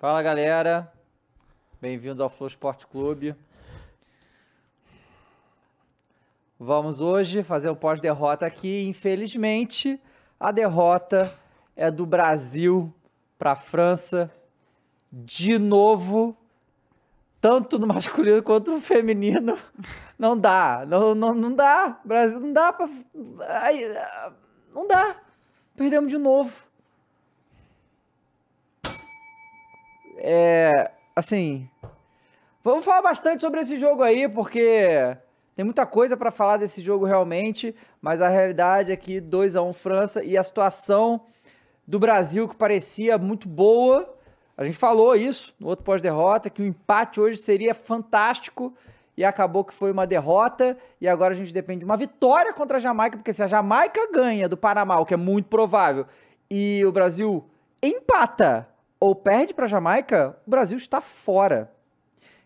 [0.00, 0.92] Fala galera,
[1.80, 3.34] bem-vindos ao Flow Esporte Clube.
[6.56, 8.86] Vamos hoje fazer um pós-derrota aqui.
[8.86, 10.00] Infelizmente,
[10.38, 11.36] a derrota
[11.74, 12.94] é do Brasil
[13.36, 14.32] para a França
[15.10, 16.36] de novo,
[17.40, 19.58] tanto no masculino quanto no feminino.
[20.16, 21.98] Não dá, não, não, não dá.
[22.04, 22.88] Brasil não dá para,
[24.72, 25.16] não dá.
[25.74, 26.67] Perdemos de novo.
[30.20, 31.68] É, assim,
[32.62, 35.16] vamos falar bastante sobre esse jogo aí, porque
[35.54, 39.62] tem muita coisa para falar desse jogo realmente, mas a realidade é que 2 a
[39.62, 41.20] 1 França e a situação
[41.86, 44.14] do Brasil que parecia muito boa.
[44.56, 48.74] A gente falou isso no outro pós-derrota, que o empate hoje seria fantástico
[49.16, 52.76] e acabou que foi uma derrota e agora a gente depende de uma vitória contra
[52.76, 56.06] a Jamaica, porque se a Jamaica ganha do Panamá, o que é muito provável,
[56.50, 57.44] e o Brasil
[57.82, 58.68] empata
[59.00, 61.72] ou perde para a Jamaica, o Brasil está fora.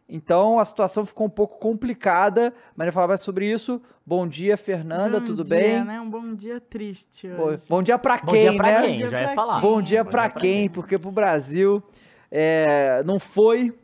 [0.09, 3.81] Então a situação ficou um pouco complicada, mas eu falar mais sobre isso.
[4.05, 5.85] Bom dia, Fernanda, bom tudo dia, bem?
[5.85, 6.01] Né?
[6.01, 7.65] Um bom dia triste hoje.
[7.69, 8.83] Bom, dia para quem, bom dia pra né?
[8.83, 9.61] Quem, já ia falar.
[9.61, 11.83] Bom dia para quem, quem, porque pro Brasil
[12.31, 13.75] é, não foi.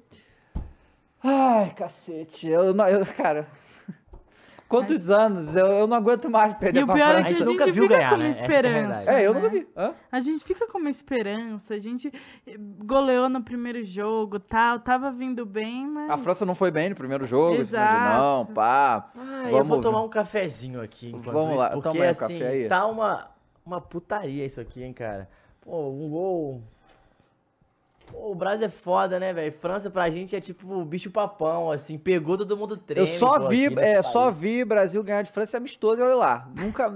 [1.23, 2.47] Ai, cacete.
[2.47, 3.47] Eu, não, eu cara,
[4.69, 5.57] Quantos anos?
[5.57, 7.21] Eu, eu não aguento mais perder e pra o pior França.
[7.21, 8.31] É que a gente, nunca fica viu ganhar, com uma né?
[8.31, 9.11] esperança.
[9.11, 9.41] É, eu né?
[9.41, 9.69] nunca vi.
[9.75, 9.95] Hã?
[10.13, 11.75] A gente fica com uma esperança.
[11.75, 12.13] A gente
[12.85, 14.79] goleou no primeiro jogo, tal.
[14.81, 16.11] Tava vindo bem, mas.
[16.11, 18.19] A França não foi bem no primeiro jogo, Exato.
[18.19, 19.11] não, pá.
[19.17, 19.83] Ah, Vamos eu vou ver.
[19.83, 22.69] tomar um cafezinho aqui enquanto Vamos isso, lá, porque toma assim, café aí.
[22.69, 23.31] tá uma,
[23.65, 25.29] uma putaria isso aqui, hein, cara.
[25.63, 26.63] Pô, um gol...
[28.13, 29.53] O Brasil é foda, né, velho?
[29.53, 33.09] França pra gente é tipo bicho papão, assim, pegou todo mundo treme.
[33.09, 34.37] Eu só pô, vi, é, só país.
[34.37, 36.49] vi Brasil ganhar de França amistoso e olha lá.
[36.55, 36.93] Nunca,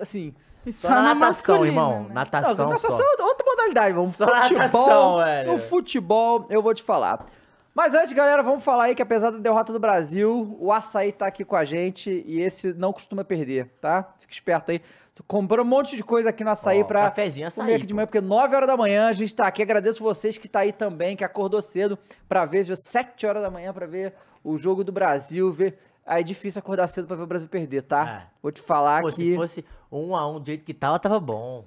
[0.00, 0.34] assim...
[0.64, 2.02] E Só na natação, irmão.
[2.04, 2.10] né?
[2.12, 3.02] Natação, não, natação só.
[3.20, 4.16] é outra modalidade, vamos.
[4.16, 5.52] Só futebol, natação, velho.
[5.52, 7.24] No futebol, eu vou te falar.
[7.72, 11.26] Mas antes, galera, vamos falar aí que apesar da derrota do Brasil, o açaí tá
[11.26, 14.14] aqui com a gente e esse não costuma perder, tá?
[14.18, 14.80] Fica esperto aí.
[15.16, 17.86] Tu comprou um monte de coisa aqui no açaí Ó, pra cafezinho, açaí, comer aqui
[17.86, 19.62] de manhã, porque 9 horas da manhã a gente tá aqui.
[19.62, 23.50] Agradeço vocês que tá aí também, que acordou cedo pra ver, já 7 horas da
[23.50, 24.12] manhã pra ver
[24.44, 25.78] o jogo do Brasil, ver...
[26.04, 28.26] Aí é difícil acordar cedo pra ver o Brasil perder, tá?
[28.26, 28.30] É.
[28.40, 31.18] Vou te falar Pô, que se fosse um a um do jeito que tava, tava
[31.18, 31.64] bom.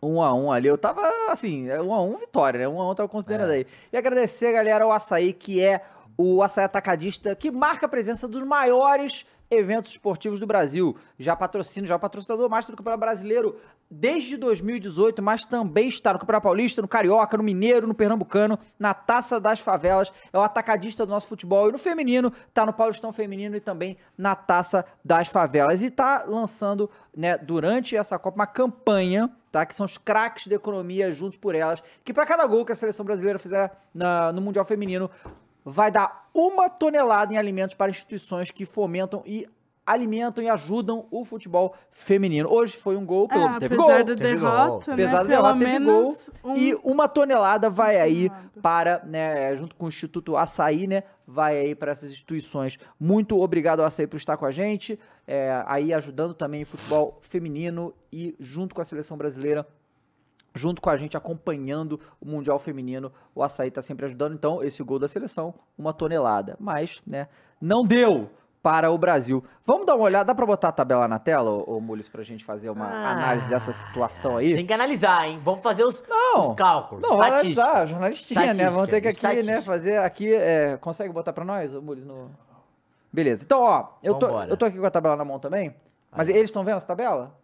[0.00, 2.68] um a um ali, eu tava assim, é um a um vitória, né?
[2.68, 3.56] Um a um tava considerando É.
[3.56, 3.66] aí.
[3.92, 5.82] E agradecer, galera, ao Açaí, que é
[6.16, 10.96] o Açaí Atacadista, que marca a presença dos maiores eventos esportivos do Brasil.
[11.18, 13.56] Já patrocina, já é o patrocinador master do Campeonato Brasileiro
[13.90, 18.94] desde 2018, mas também está no Campeonato Paulista, no Carioca, no Mineiro, no Pernambucano, na
[18.94, 20.12] Taça das Favelas.
[20.32, 21.68] É o atacadista do nosso futebol.
[21.68, 25.82] E no feminino, tá no Paulistão Feminino e também na Taça das Favelas.
[25.82, 29.66] E tá lançando, né, durante essa Copa, uma campanha, tá?
[29.66, 32.76] Que são os craques da economia juntos por elas, que para cada gol que a
[32.76, 35.10] seleção brasileira fizer na- no Mundial Feminino,
[35.64, 39.48] vai dar uma tonelada em alimentos para instituições que fomentam e
[39.84, 42.48] alimentam e ajudam o futebol feminino.
[42.48, 44.04] Hoje foi um gol, pelo É, teve apesar gol.
[44.04, 44.82] da teve derrota, gol.
[44.86, 44.92] né?
[44.92, 46.56] Apesar da Pelo derrota, teve menos um...
[46.56, 48.30] E uma tonelada vai aí
[48.62, 52.78] para, né, junto com o Instituto Açaí, né, vai aí para essas instituições.
[52.98, 54.96] Muito obrigado ao Açaí por estar com a gente,
[55.26, 59.66] é, aí ajudando também o futebol feminino e junto com a seleção brasileira,
[60.54, 64.34] junto com a gente acompanhando o Mundial Feminino, o Açaí tá sempre ajudando.
[64.34, 66.56] Então, esse gol da seleção, uma tonelada.
[66.60, 67.28] Mas, né,
[67.60, 68.30] não deu
[68.62, 69.42] para o Brasil.
[69.66, 72.22] Vamos dar uma olhada, dá para botar a tabela na tela, ô, ô Mules, pra
[72.22, 74.54] gente fazer uma Ah, análise dessa situação aí?
[74.54, 75.40] Tem que analisar, hein?
[75.42, 76.40] Vamos fazer os, Não.
[76.42, 77.02] os cálculos.
[77.02, 77.60] Não, estatística.
[77.62, 78.68] analisar, jornalistinha, né?
[78.68, 82.30] Vamos ter que aqui, né, fazer aqui, é, consegue botar pra nós, ô, Mules, no...
[83.12, 84.50] Beleza, então, ó, eu tô, Vambora.
[84.50, 85.74] eu tô aqui com a tabela na mão também,
[86.10, 87.34] mas eles estão vendo essa tabela?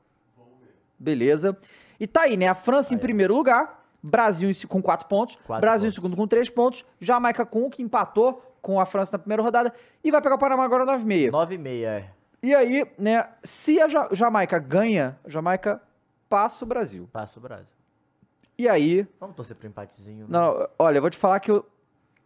[0.98, 1.56] Beleza.
[2.00, 3.02] E tá aí, né, a França em Aí, ó.
[3.02, 5.94] primeiro lugar, Brasil em com quatro pontos, Quatro Brasil em pontos.
[5.94, 9.72] segundo com três pontos, Jamaica com um, que empatou com a França na primeira rodada,
[10.02, 11.30] e vai pegar o Panamá agora 9,5.
[11.32, 12.10] 9 e meia, é.
[12.42, 15.80] E aí, né, se a Ja- Jamaica ganha, a Jamaica
[16.28, 17.08] passa o Brasil.
[17.12, 17.66] Passa o Brasil.
[18.56, 20.20] E aí, Vamos torcer pro empatezinho.
[20.20, 20.26] né?
[20.28, 21.64] Não, olha, eu vou te falar que eu-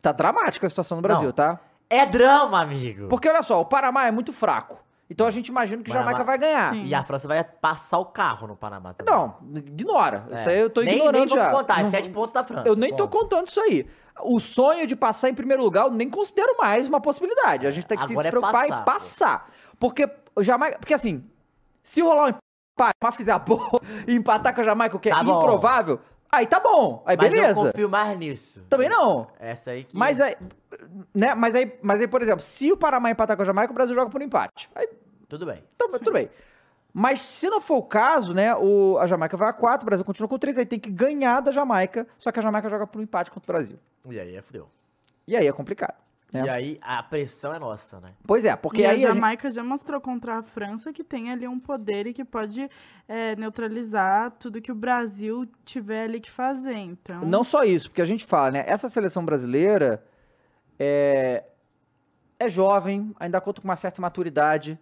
[0.02, 1.32] tá dramática a situação no Brasil, Não.
[1.32, 1.58] tá?
[1.88, 3.08] É drama, amigo.
[3.08, 4.78] Porque olha só, o Panamá é muito fraco.
[5.10, 6.72] Então a gente imagina que Panamá- Jamaica vai ganhar.
[6.72, 6.84] Sim.
[6.86, 9.12] E a França vai passar o carro no Panamá também.
[9.12, 10.26] Não, ignora.
[10.30, 10.34] É.
[10.34, 11.50] Isso aí eu tô nem, ignorando nem já.
[11.50, 12.66] contar, é Não- 7 pontos da França.
[12.66, 13.20] eu nem tô ponto.
[13.22, 13.86] contando isso aí.
[14.22, 17.66] O sonho de passar em primeiro lugar, eu nem considero mais uma possibilidade.
[17.66, 18.84] A gente tem que Agora se é preocupar passar, em pô.
[18.84, 19.50] passar.
[19.78, 20.78] Porque o Jamaica.
[20.78, 21.24] Porque assim,
[21.82, 25.08] se rolar um empate, mas fizer a boa e empatar com a Jamaica, o que
[25.10, 25.58] é Tá bom.
[26.32, 27.02] Aí tá bom.
[27.06, 27.60] Aí Mas beleza.
[27.60, 28.64] eu confio mais nisso.
[28.68, 29.28] Também não.
[29.38, 29.96] Essa aí que...
[29.96, 30.36] Mas aí,
[31.14, 33.74] né, mas aí, mas aí, por exemplo, se o Panamá empatar com a Jamaica, o
[33.74, 34.68] Brasil joga por um empate.
[34.74, 34.88] Aí,
[35.28, 35.62] Tudo bem.
[35.76, 36.30] então, tudo bem.
[36.94, 40.04] Mas se não for o caso, né, o, a Jamaica vai a 4, o Brasil
[40.04, 42.98] continua com 3, aí tem que ganhar da Jamaica, só que a Jamaica joga por
[42.98, 43.78] um empate contra o Brasil.
[44.10, 44.68] E aí é fudeu.
[45.26, 45.94] E aí é complicado.
[46.34, 46.44] É.
[46.44, 48.14] E aí a pressão é nossa, né?
[48.26, 51.04] Pois é, porque e aí a a gente- Jamaica já mostrou contra a França que
[51.04, 52.70] tem ali um poder e que pode
[53.06, 56.74] é, neutralizar tudo que o Brasil tiver ali que fazer.
[56.74, 58.64] Então, Não só isso, porque a gente fala, né?
[58.66, 60.02] Essa seleção brasileira
[60.78, 61.44] é,
[62.38, 64.78] é jovem, ainda conta com uma certa maturidade.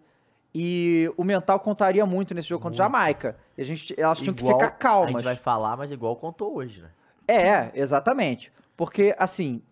[0.54, 2.86] E o mental contaria muito nesse jogo contra a.
[2.86, 3.36] Jamaica.
[3.56, 5.12] E a gente, elas tinham que Igual ficar A calmas.
[5.12, 6.88] gente vai falar, mas igual contou hoje, né?
[7.28, 8.52] É, exatamente.
[8.76, 9.62] Porque, assim,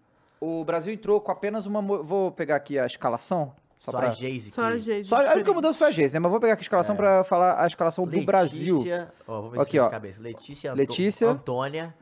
[0.41, 1.81] o Brasil entrou com apenas uma.
[1.81, 3.53] Vou pegar aqui a escalação.
[3.79, 4.09] Só, Só, pra...
[4.09, 4.79] a Geise só a que...
[4.81, 5.09] gente.
[5.09, 6.19] Só a única mudança foi a Geise, né?
[6.21, 8.79] Mas vou pegar aqui a escalação pra falar a escalação do Brasil.
[8.79, 9.85] Letícia, ó, vou ver Aqui, se ó.
[9.85, 10.21] de cabeça.
[10.21, 11.29] Letícia, Anto- Letícia.
[11.31, 11.95] Antônia,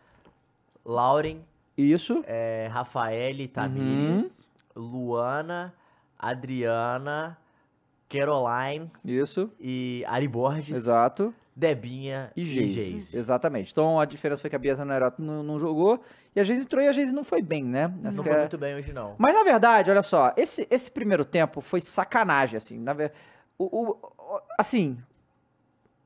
[0.85, 1.39] Lauren,
[1.77, 2.25] Isso.
[2.27, 4.31] é, Rafaele Tamires, Uhum.
[4.75, 5.73] Luana,
[6.19, 7.37] Adriana,
[8.09, 9.51] Caroline Isso.
[9.61, 11.35] e Ari Borges, Exato.
[11.55, 12.75] Debinha E Geise.
[12.75, 13.17] Geise.
[13.17, 13.73] Exatamente.
[13.73, 16.01] Então a diferença foi que a Bia Zanerato não, não jogou.
[16.37, 17.91] E a Geise entrou e a Geise não foi bem, né?
[18.05, 19.15] Essa Não foi é- muito bem hoje, não.
[19.17, 22.79] Mas na verdade, olha só, esse, esse primeiro tempo foi sacanagem, assim.
[22.79, 23.13] Na ver...
[23.59, 24.99] o, o- o- assim,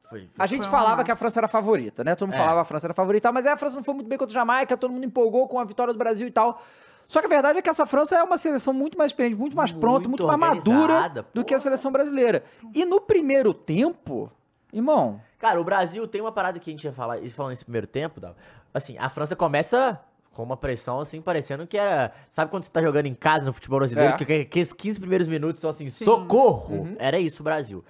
[0.09, 0.29] Foi, foi.
[0.38, 1.05] a gente uma falava massa.
[1.05, 2.15] que a França era a favorita, né?
[2.15, 2.38] Todo mundo É.
[2.38, 4.17] falava que a França era a favorita, mas aí a França não foi muito bem
[4.17, 6.62] contra a Jamaica, todo mundo empolgou com a vitória do Brasil e tal.
[7.09, 9.56] Só que a verdade é que essa França é uma seleção muito mais experiente, muito
[9.56, 11.62] mais pronta, muito mais madura organizada, do que a porra.
[11.65, 12.44] seleção brasileira.
[12.73, 14.31] E no primeiro tempo,
[14.73, 17.65] irmão, Cara, o Brasil tem uma parada que a gente ia falar, isso falando nesse
[17.65, 18.37] primeiro tempo, Dava.
[18.75, 19.99] assim, a França começa
[20.40, 23.52] com uma pressão, assim, parecendo que era, sabe quando você tá jogando em casa no
[23.52, 24.16] futebol brasileiro, É.
[24.16, 26.76] que, que aqueles 15 primeiros minutos são assim, socorro!
[26.76, 26.96] Uhum.
[26.98, 27.84] Era isso o Brasil.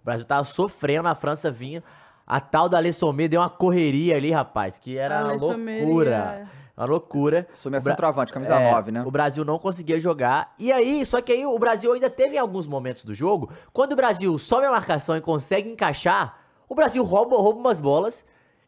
[0.00, 1.82] O Brasil tava sofrendo, a França vinha,
[2.26, 5.84] a tal da Alessomé deu uma correria ali, rapaz, que era uma Alessandria.
[5.84, 6.48] loucura.
[6.76, 7.48] Uma loucura.
[7.54, 9.02] Sumiu a O Bra- centroavante, camisa É, 9, né?
[9.04, 10.54] O Brasil não conseguia jogar.
[10.58, 13.92] E aí, só que aí o Brasil ainda teve em alguns momentos do jogo, quando
[13.92, 16.38] o Brasil sobe a marcação e consegue encaixar,
[16.68, 18.24] o Brasil rouba, rouba umas bolas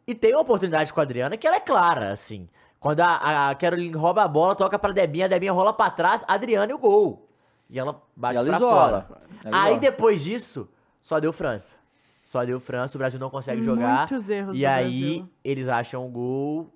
[0.06, 2.48] e tem uma oportunidade com a Adriana que ela é clara, assim.
[2.80, 6.24] Quando a, a Caroline rouba a bola, toca pra Debinha, a Debinha rola pra trás,
[6.28, 7.28] a Adriana e o gol.
[7.68, 9.06] E ela bate E ela pra isola.
[9.08, 9.20] fora.
[9.44, 9.80] Ela Aí isola.
[9.80, 10.68] depois disso,
[11.00, 11.76] só deu França.
[12.22, 14.08] Só deu França, o Brasil não consegue jogar.
[14.10, 15.28] Muitos erros E do aí Brasil.
[15.42, 16.70] eles acham o gol.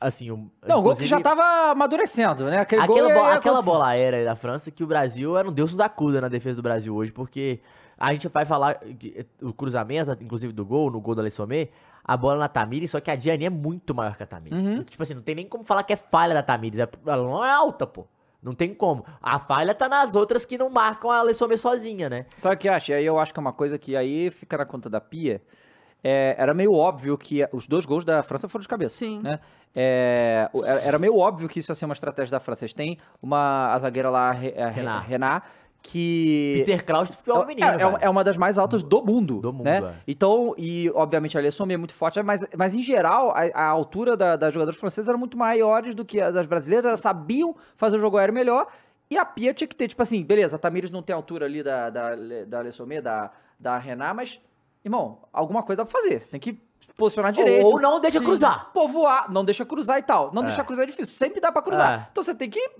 [0.00, 2.58] Assim, o, Não, o gol que inclusive- já tava amadurecendo, né?
[2.58, 3.64] Aquele Aquela, gol bo- ia aquela acontecer.
[3.70, 6.56] bola aérea aí da França que o Brasil era um deus nos acuda na defesa
[6.56, 7.60] do Brasil hoje, porque
[7.98, 11.68] a gente vai falar que o cruzamento, inclusive do gol, no gol da Lessomé,
[12.04, 14.66] a bola na Tamires, só que a Diane é muito maior que a Tamires.
[14.66, 14.82] Uhum.
[14.84, 17.44] Tipo assim, não tem nem como falar que é falha da Tamires, é- ela não
[17.44, 18.06] é alta, pô.
[18.42, 19.06] Não tem como.
[19.22, 22.26] A falha tá nas outras que não marcam a Lessomé sozinha, né?
[22.36, 22.90] Sabe o que eu acho?
[22.90, 25.40] E aí eu acho que é uma coisa que aí fica na conta da Pia.
[26.06, 28.98] É, era meio óbvio que os dois gols da França foram de cabeça.
[28.98, 29.20] Sim.
[29.22, 29.40] Né?
[29.74, 30.50] É,
[30.82, 32.64] era meio óbvio que isso ia ser uma estratégia da França.
[32.64, 35.06] Eles têm uma a zagueira lá, a Re- Renat.
[35.08, 35.44] Renat,
[35.88, 36.54] que.
[36.64, 39.40] Peter Kraus do futebol é, menino, é, é uma das mais altas do mundo.
[39.40, 39.78] Do mundo, né?
[39.78, 39.94] é.
[40.08, 44.16] Então, e obviamente a Alessandra é muito forte, mas, mas em geral, a, a altura
[44.16, 47.96] da- das jogadoras francesas era muito maiores do que a das brasileiras, elas sabiam fazer
[47.96, 48.66] o jogo aéreo melhor.
[49.10, 51.44] E a Pia tinha que ter, tipo assim, beleza, a Tamires não tem a altura
[51.44, 52.10] ali da, da,
[52.48, 54.40] da Alessandra, da, da Renat, mas,
[54.82, 56.18] irmão, alguma coisa dá pra fazer.
[56.18, 56.58] Você tem que
[56.96, 57.66] posicionar direito.
[57.66, 58.70] Ou não deixa cruzar.
[58.72, 60.30] Povoar, não deixa cruzar e tal.
[60.32, 60.46] Não É.
[60.46, 61.92] deixar cruzar é difícil, sempre dá pra cruzar.
[61.92, 62.08] É.
[62.12, 62.70] Então você tem que,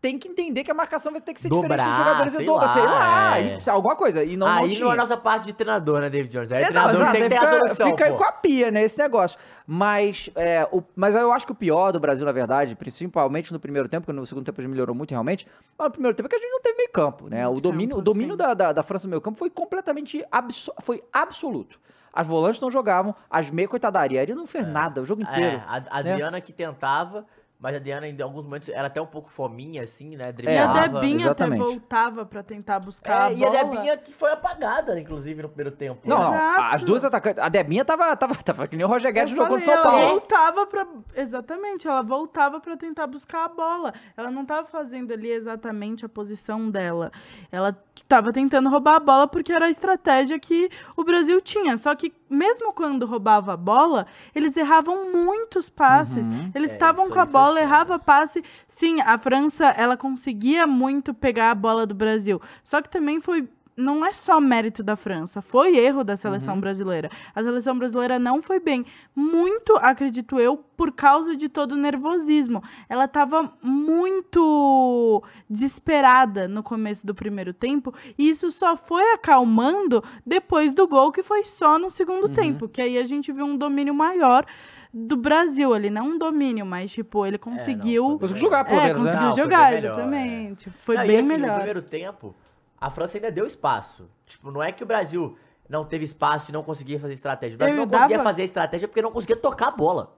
[0.00, 2.46] tem que entender que a marcação vai ter que ser Dobrar, diferente dos jogadores sei
[2.46, 3.56] dobra, lá, sei lá, é.
[3.56, 4.22] e- alguma coisa.
[4.22, 6.52] E não, não aí não é a nossa parte de treinador, né, David Jones?
[6.52, 8.18] Aí o É, não, treinador exato, tem que ter a solução, fica aí pô.
[8.18, 9.38] com a pia, né, esse negócio.
[9.66, 13.58] Mas, é, o, mas eu acho que o pior do Brasil, na verdade, principalmente no
[13.60, 15.46] primeiro tempo, porque no segundo tempo a gente melhorou muito realmente,
[15.78, 17.46] mas no primeiro tempo é que a gente não teve meio campo, né?
[17.48, 18.38] O domínio, o campo, domínio sim.
[18.38, 21.80] da, da, da França no meio campo foi completamente abso foi absoluto.
[22.12, 25.56] As volantes não jogavam, as meias, coitada da Ariel, não fez nada o jogo inteiro.
[25.56, 26.12] É, a, a né?
[26.12, 27.24] Adriana que tentava,
[27.62, 30.30] mas a Adriana em alguns momentos era até um pouco fominha, assim, né?
[30.30, 30.78] E Driblava.
[30.80, 31.58] a Debinha até exatamente.
[31.60, 33.64] voltava pra tentar buscar a É, e a bola.
[33.64, 36.00] Debinha que foi apagada, inclusive, no primeiro tempo.
[36.04, 36.54] Não, né?
[36.56, 37.42] não, as duas atacantes.
[37.42, 39.82] A Debinha tava, tava, tava que nem o Roger Guedes jogou contra o São ela
[39.84, 40.08] Paulo.
[40.08, 40.86] voltava pra.
[41.14, 43.94] Exatamente, ela voltava pra tentar buscar a bola.
[44.16, 47.12] Ela não tava fazendo ali exatamente a posição dela.
[47.50, 47.76] Ela
[48.08, 51.76] tava tentando roubar a bola porque era a estratégia que o Brasil tinha.
[51.76, 56.26] Só que, mesmo quando roubava a bola, eles erravam muitos passes.
[56.26, 56.50] Uhum.
[56.54, 57.62] Eles É, estavam isso com a bola, foda.
[57.62, 58.42] errava passe.
[58.68, 62.40] Sim, a França, ela conseguia muito pegar a bola do Brasil.
[62.62, 63.48] Só que também foi.
[63.74, 67.10] Não é só mérito da França, foi erro da seleção brasileira.
[67.34, 68.84] A seleção brasileira não foi bem.
[69.16, 72.62] Muito, acredito eu, por causa de todo o nervosismo.
[72.86, 80.74] Ela estava muito desesperada no começo do primeiro tempo, e isso só foi acalmando depois
[80.74, 82.68] do gol, que foi só no segundo tempo.
[82.68, 84.44] Que aí a gente viu um domínio maior
[84.92, 85.88] do Brasil ali.
[85.90, 88.10] Não um domínio, mas, tipo, ele conseguiu.
[88.10, 89.04] foi Conseguiu jogar, pelo É, menos, né?
[89.12, 90.70] conseguiu Não, foi jogar, bem melhor, exatamente.
[90.80, 91.48] Foi Não, e bem assim, melhor.
[91.48, 92.34] No primeiro tempo,
[92.80, 94.08] a França ainda deu espaço.
[94.26, 95.36] Tipo, não é que o Brasil
[95.68, 97.54] não teve espaço e não conseguia fazer estratégia.
[97.56, 100.14] O Brasil Eu não conseguia dava- fazer estratégia porque não conseguia tocar a bola.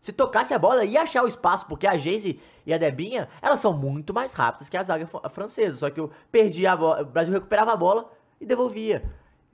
[0.00, 3.58] Se tocasse a bola, ia achar o espaço, porque a Geise e a Debinha, elas
[3.60, 5.76] são muito mais rápidas que a zaga francesa.
[5.78, 9.02] Só que eu perdi a bola, o Brasil recuperava a bola e devolvia.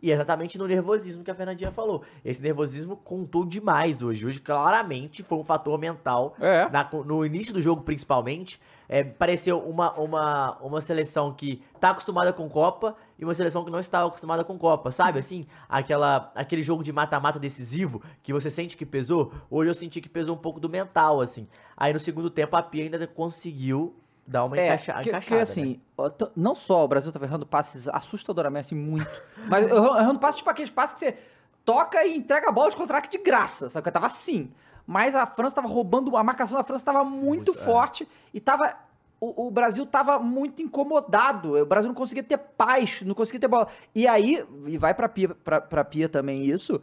[0.02, 2.02] E é exatamente no nervosismo que a Fernandinha falou.
[2.24, 4.26] Esse nervosismo contou demais hoje.
[4.26, 6.34] Hoje, claramente, foi um fator mental.
[6.40, 6.68] É.
[6.70, 12.32] Na- no início do jogo, principalmente, é, pareceu uma, uma, uma seleção que tá acostumada
[12.32, 15.20] com Copa e uma seleção que não estava acostumada com Copa, sabe?
[15.20, 19.32] Assim, aquela, aquele jogo de mata-mata decisivo que você sente que pesou.
[19.48, 21.46] Hoje eu senti que pesou um pouco do mental, assim.
[21.76, 23.94] Aí no segundo tempo a Pia ainda conseguiu
[24.26, 25.36] dar uma É, encaixa, que, encaixada.
[25.36, 25.42] né?
[25.42, 25.80] assim,
[26.18, 29.10] t- não só o Brasil tava errando passes assustadoramente, assim, muito,
[29.48, 31.18] mas errando passes, tipo aqueles passes que você
[31.64, 33.84] toca e entrega a bola de contra-ataque de graça, sabe?
[33.84, 34.50] Que tava assim.
[34.86, 37.54] Mas a França tava roubando, a marcação da França tava muito, Muito, é.
[37.54, 38.74] forte e tava...
[39.20, 43.46] O, o Brasil tava muito incomodado, o Brasil não conseguia ter paz, não conseguia ter
[43.46, 43.68] bola.
[43.94, 46.82] E aí, e vai pra Pia, pra, pra Pia também isso,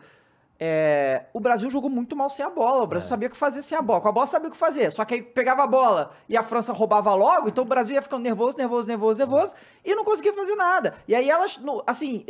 [0.59, 2.83] é, o Brasil jogou muito mal sem a bola.
[2.83, 3.09] O Brasil É.
[3.09, 4.01] sabia o que fazer sem a bola.
[4.01, 4.91] Com a bola sabia o que fazer.
[4.91, 8.01] Só que aí pegava a bola e a França roubava logo, então o Brasil ia
[8.01, 10.95] ficando nervoso, nervoso, nervoso, nervoso e não conseguia fazer nada.
[11.07, 12.25] E aí elas, assim,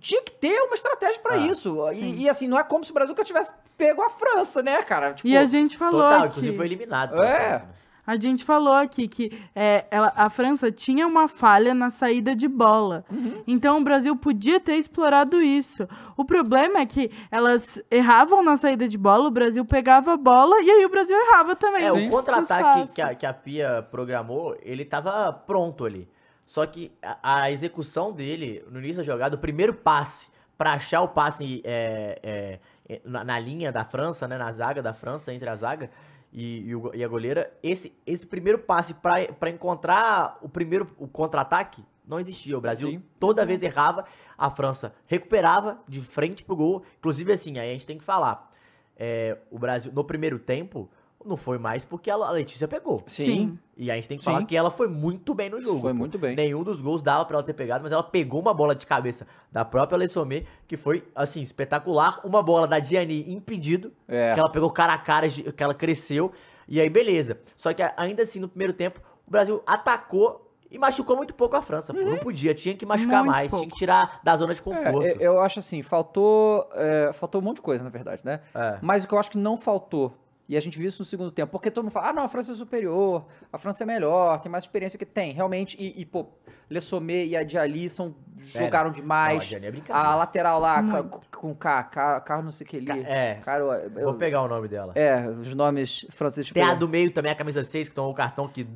[0.00, 1.76] tinha que ter uma estratégia pra Ah, isso.
[1.92, 4.82] E, e, assim, não é como se o Brasil nunca tivesse pego a França, né,
[4.82, 5.14] cara?
[5.14, 6.26] Tipo, E a gente falou Total, aqui.
[6.28, 7.10] inclusive foi eliminado.
[7.10, 7.36] pela É.
[7.38, 7.68] França, né?
[8.06, 12.46] A gente falou aqui que é, ela- a França tinha uma falha na saída de
[12.46, 13.04] bola.
[13.10, 13.42] Uhum.
[13.46, 15.88] Então o Brasil podia ter explorado isso.
[16.16, 20.56] O problema é que elas erravam na saída de bola, o Brasil pegava a bola
[20.62, 21.84] e aí o Brasil errava também.
[21.84, 26.08] É, o contra-ataque que a, que a Pia programou, ele tava pronto ali.
[26.46, 31.00] Só que a, a execução dele, no início da jogada, o primeiro passe, pra achar
[31.00, 35.48] o passe é, é, na, na linha da França, né, na zaga da França, entre
[35.48, 35.90] a zaga
[36.34, 40.90] e, e o e a goleira, esse, esse primeiro passe pra pra encontrar o primeiro
[40.98, 42.58] o contra-ataque, não existia.
[42.58, 43.02] O Brasil Sim.
[43.20, 44.04] toda vez errava,
[44.36, 46.82] a França recuperava de frente pro gol.
[46.98, 48.50] Inclusive, assim, aí a gente tem que falar.
[48.96, 50.90] é, o Brasil, no primeiro tempo,
[51.24, 53.02] não foi mais porque a Letícia pegou.
[53.06, 54.30] Sim, E aí a gente tem que Sim.
[54.30, 55.80] falar que ela foi muito bem no jogo.
[55.80, 56.36] foi muito bem.
[56.36, 59.26] Nenhum dos gols dava pra ela ter pegado, mas ela pegou uma bola de cabeça
[59.50, 62.20] da própria Lessomé, que foi, assim, espetacular.
[62.24, 64.34] Uma bola da Diani impedido, É.
[64.34, 66.32] que ela pegou cara a cara, que ela cresceu.
[66.68, 67.38] E aí, beleza.
[67.56, 70.40] Só que ainda assim, no primeiro tempo, o Brasil atacou
[70.70, 71.92] e machucou muito pouco a França.
[71.94, 72.00] pô.
[72.00, 73.64] Não podia, tinha que machucar Muito mais, pouco.
[73.64, 75.02] tinha que tirar da zona de conforto.
[75.02, 78.40] É, eu acho assim, faltou, é, faltou um monte de coisa, na verdade, né?
[78.54, 78.78] É.
[78.82, 80.12] Mas o que eu acho que não faltou,
[80.48, 82.28] e a gente viu isso no segundo tempo, porque todo mundo fala, ah, não, a
[82.28, 86.04] França é superior, a França é melhor, tem mais experiência que tem, realmente, e, e
[86.04, 86.26] pô,
[86.68, 89.52] Le Sommet e a Diali são, jogaram Não, a demais.
[89.52, 93.04] É a lateral lá, ca- com K, K, Carlos não sei o que ali.
[93.06, 93.38] É.
[93.42, 94.92] Cara, eu- Vou pegar o nome dela.
[94.94, 96.50] É, os nomes franceses.
[96.50, 98.66] Tem a do meio também, a camisa 6, que tomou o cartão que...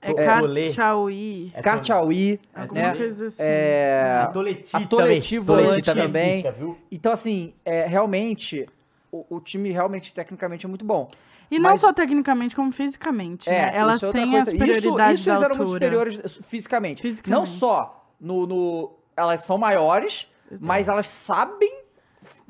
[0.00, 0.14] É.
[0.14, 1.50] Cartchaui.
[1.54, 2.90] É Karchaoui, Alguma né?
[2.90, 3.34] assim.
[3.38, 5.56] É, A Toleti a Toleti também.
[5.66, 6.52] Toleti também.
[6.52, 6.78] viu?
[6.90, 8.64] Então, assim, é, realmente,
[9.10, 11.10] o, o time realmente, tecnicamente, é muito bom.
[11.50, 13.48] E não Mas- só tecnicamente, como fisicamente.
[13.48, 13.76] É, né?
[13.78, 14.50] Elas isso é têm coisa.
[14.50, 17.00] a superioridade Isso, isso da eles eram muito superiores fisicamente.
[17.02, 17.38] Fisicamente.
[17.38, 20.28] Não só no, no- Elas são maiores,
[20.60, 21.72] mas elas sabem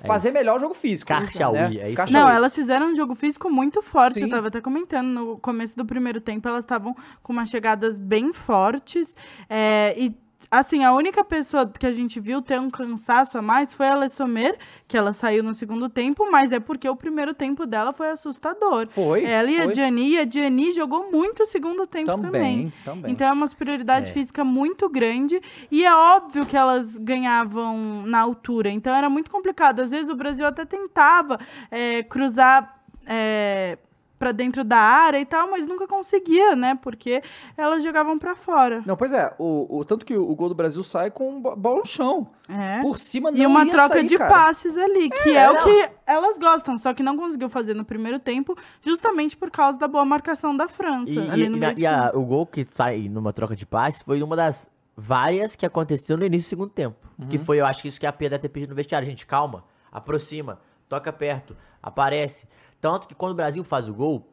[0.04, 1.08] fazer melhor o jogo físico.
[1.08, 1.76] Karchaoui, né?
[1.80, 2.12] é isso.
[2.12, 4.14] Não, elas fizeram um jogo físico muito forte.
[4.14, 4.22] Sim.
[4.26, 8.32] Eu tava até comentando no começo do primeiro tempo, elas estavam com umas chegadas bem
[8.32, 9.16] fortes.
[9.48, 10.16] é, e,
[10.50, 13.94] assim, a única pessoa que a gente viu ter um cansaço a mais foi a
[13.96, 18.10] Lessomer, que ela saiu no segundo tempo, mas é porque o primeiro tempo dela foi
[18.10, 18.88] assustador.
[18.88, 19.24] Foi.
[19.24, 19.72] ela e a foi.
[19.72, 22.22] Diani, e a Diani jogou muito o segundo tempo também.
[22.30, 23.12] Também, também.
[23.12, 24.12] Então é uma superioridade É.
[24.14, 25.40] física muito grande
[25.70, 28.70] e é óbvio que elas ganhavam na altura.
[28.70, 29.80] Então era muito complicado.
[29.80, 31.38] Às vezes o Brasil até tentava
[31.70, 33.78] é, cruzar é,
[34.18, 36.74] para dentro da área e tal, mas nunca conseguia, né?
[36.82, 37.22] Porque
[37.56, 38.82] elas jogavam para fora.
[38.84, 39.32] Não, pois é.
[39.38, 42.28] O, o, tanto que o, o gol do Brasil sai com bo- bola no chão.
[42.48, 42.80] É.
[42.80, 44.30] Por cima não E uma ia troca sair, de cara.
[44.30, 47.84] passes ali, que é, É, o que elas gostam, só que não conseguiu fazer no
[47.84, 51.10] primeiro tempo, justamente por causa da boa marcação da França.
[51.12, 53.64] E, ali e- no e meio e a- o gol que sai numa troca de
[53.66, 56.96] passes foi uma das várias que aconteceu no início do segundo tempo.
[57.18, 57.28] Uhum.
[57.28, 59.06] Que foi, eu acho que isso que a Pia deve ter pedido no vestiário.
[59.06, 60.58] Gente, calma, aproxima,
[60.88, 62.46] toca perto, aparece.
[62.80, 64.26] Tanto que quando o Brasil faz o gol,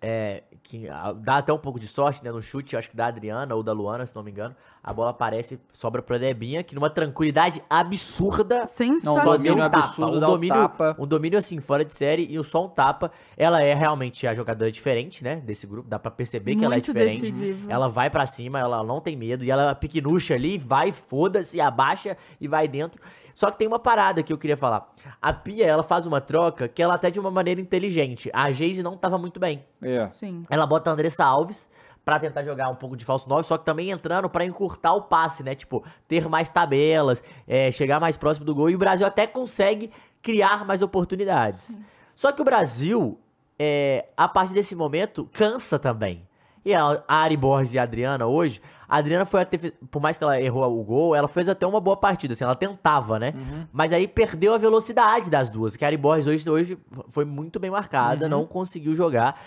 [0.00, 0.86] é, que
[1.22, 2.30] dá até um pouco de sorte, né?
[2.30, 4.54] No chute, acho que da Adriana ou da Luana, se não me engano,
[4.88, 9.22] a bola aparece, sobra pra Debinha, que numa tranquilidade absurda Não, Sensacional.
[9.22, 10.96] só domínio um tapa, absurdo, um domínio, tapa.
[10.98, 13.12] um domínio assim, fora de série, e o só um tapa.
[13.36, 16.78] Ela é realmente a jogadora diferente, né, desse grupo, dá pra perceber que ela é
[16.78, 17.20] Muito diferente.
[17.20, 17.70] decisiva.
[17.70, 22.16] Ela vai pra cima, ela não tem medo, e ela piquinucha ali, vai, foda-se, abaixa
[22.40, 22.98] e vai dentro.
[23.34, 24.88] Só que tem uma parada que eu queria falar.
[25.20, 28.30] A Pia, ela faz uma troca que ela até de uma maneira inteligente.
[28.32, 29.64] A Geise não tava muito bem.
[29.82, 30.08] É.
[30.08, 30.44] Sim.
[30.48, 31.68] Ela bota a Andressa Alves
[32.08, 35.02] pra tentar jogar um pouco de falso 9, só que também entrando pra encurtar o
[35.02, 35.54] passe, né?
[35.54, 38.70] Tipo, ter mais tabelas, é, chegar mais próximo do gol.
[38.70, 41.76] E o Brasil até consegue criar mais oportunidades.
[42.16, 43.20] Só que o Brasil,
[43.58, 46.26] é, a partir desse momento, cansa também.
[46.64, 49.58] E a Ari Borges e a Adriana hoje, a Adriana foi até,
[49.90, 52.56] por mais que ela errou o gol, ela fez até uma boa partida, assim, ela
[52.56, 53.34] tentava, né?
[53.72, 56.78] Mas aí perdeu a velocidade das duas, que a Ari Borges hoje, hoje
[57.10, 59.40] foi muito bem marcada, não conseguiu jogar.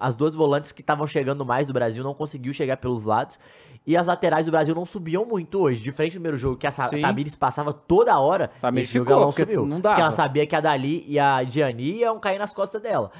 [0.00, 3.38] As duas volantes que estavam chegando mais do Brasil não conseguiu chegar pelos lados.
[3.86, 6.70] E as laterais do Brasil não subiam muito hoje, diferente do primeiro jogo, que a
[6.70, 7.02] Sim.
[7.02, 8.50] Tamires passava toda hora.
[8.58, 9.66] Tamires esse jogo ficou, ela não porque subiu.
[9.66, 13.10] não Porque ela sabia que a Dali e a Gianni iam cair nas costas dela.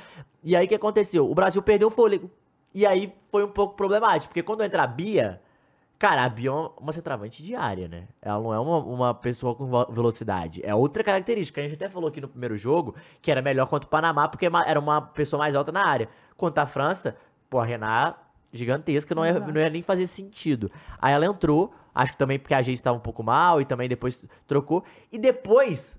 [0.42, 1.30] E aí o que aconteceu?
[1.30, 2.30] O Brasil perdeu o fôlego.
[2.74, 5.40] E aí foi um pouco problemático, porque quando entra a Bia,
[5.98, 8.04] cara, a Bia é uma- uma centroavante diária, né?
[8.20, 10.60] Ela não é uma, uma pessoa com velocidade.
[10.64, 11.60] É outra característica.
[11.60, 14.46] A gente até falou aqui no primeiro jogo que era melhor contra o Panamá, porque
[14.66, 16.08] era uma pessoa mais alta na área.
[16.36, 17.16] Contra a França,
[17.48, 18.16] pô, a Renat
[18.52, 20.70] gigantesca, não ia, não ia nem fazer sentido.
[21.00, 23.88] Aí ela entrou, acho que também porque a gente estava um pouco mal e também
[23.88, 24.84] depois trocou.
[25.12, 25.96] E depois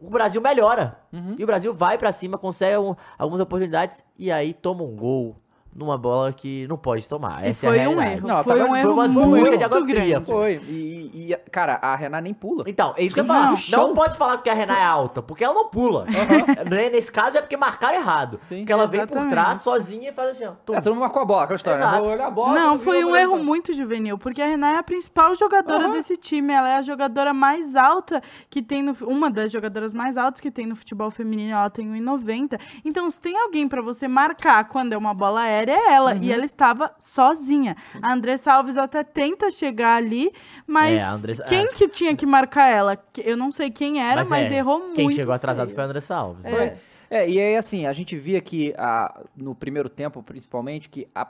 [0.00, 0.98] o Brasil melhora.
[1.12, 1.34] Uhum.
[1.38, 5.36] E o Brasil vai pra cima, consegue algum- algumas oportunidades e aí toma um gol
[5.78, 7.44] numa bola que não pode tomar.
[7.44, 8.12] E Essa é a foi um realidade.
[8.18, 8.28] erro.
[8.28, 10.26] Não, foi um foi erro uma muito de água fria, grande.
[10.26, 10.52] Foi.
[10.68, 12.64] E, e, cara, a Renan nem pula.
[12.66, 13.56] Então, é isso que eu ia No falar.
[13.56, 13.88] chão.
[13.88, 16.04] Não pode falar que a Renan é alta, porque ela não pula.
[16.68, 18.40] Né, Nesse caso é porque marcaram errado.
[18.44, 19.30] Sim, porque ela vem por exatamente.
[19.30, 20.52] trás sozinha e faz assim, ó.
[20.66, 20.74] tum.
[20.74, 21.78] É, todo mundo marcou a bola, aquela história.
[21.78, 21.84] né?
[21.86, 22.02] Exato.
[22.02, 22.54] Vou olhar a bola.
[22.54, 25.92] Não, foi um erro muito juvenil, porque a Renan é a principal jogadora Aham.
[25.92, 26.52] desse time.
[26.52, 28.96] Ela é a jogadora mais alta que tem no.
[29.02, 31.52] Uma das jogadoras mais altas que tem no futebol feminino.
[31.52, 32.58] Ela tem 1,90.
[32.84, 36.14] Então, se tem alguém pra você marcar quando é uma bola aérea, é ela.
[36.14, 36.22] Uhum.
[36.22, 37.76] E ela estava sozinha.
[38.02, 40.32] A Andressa Alves até tenta chegar ali,
[40.66, 41.66] mas É, a Andressa- quem é.
[41.68, 42.98] que tinha que marcar ela?
[43.18, 44.94] Eu não sei quem era, Mas mas, é, errou muito.
[44.96, 46.44] Quem chegou atrasado foi a Andressa Alves.
[46.44, 46.50] né?
[46.50, 46.72] Foi.
[47.10, 51.26] É, e aí, assim, a gente via que a- no primeiro tempo, principalmente, que a-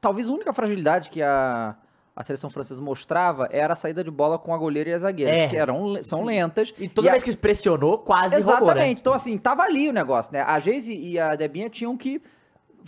[0.00, 1.74] talvez a única fragilidade que a,
[2.14, 5.36] a seleção francesa mostrava era a saída de bola com a goleira e as zagueiras,
[5.36, 5.48] É.
[5.48, 6.72] que eram, são lentas.
[6.78, 8.58] E toda a- vez que pressionou, quase Exatamente.
[8.68, 8.88] roubou, né?
[8.90, 10.40] Então, assim, tava ali o negócio, né?
[10.40, 12.22] A Geise e a Debinha tinham que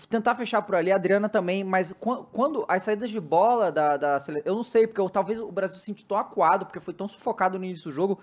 [0.08, 3.96] tentar fechar por ali, a Adriana também, mas quan- quando as saídas de bola da,
[3.96, 4.46] da seleção.
[4.50, 7.08] Eu não sei, porque eu- talvez o Brasil se sentiu tão acuado, porque foi tão
[7.08, 8.18] sufocado no início do jogo,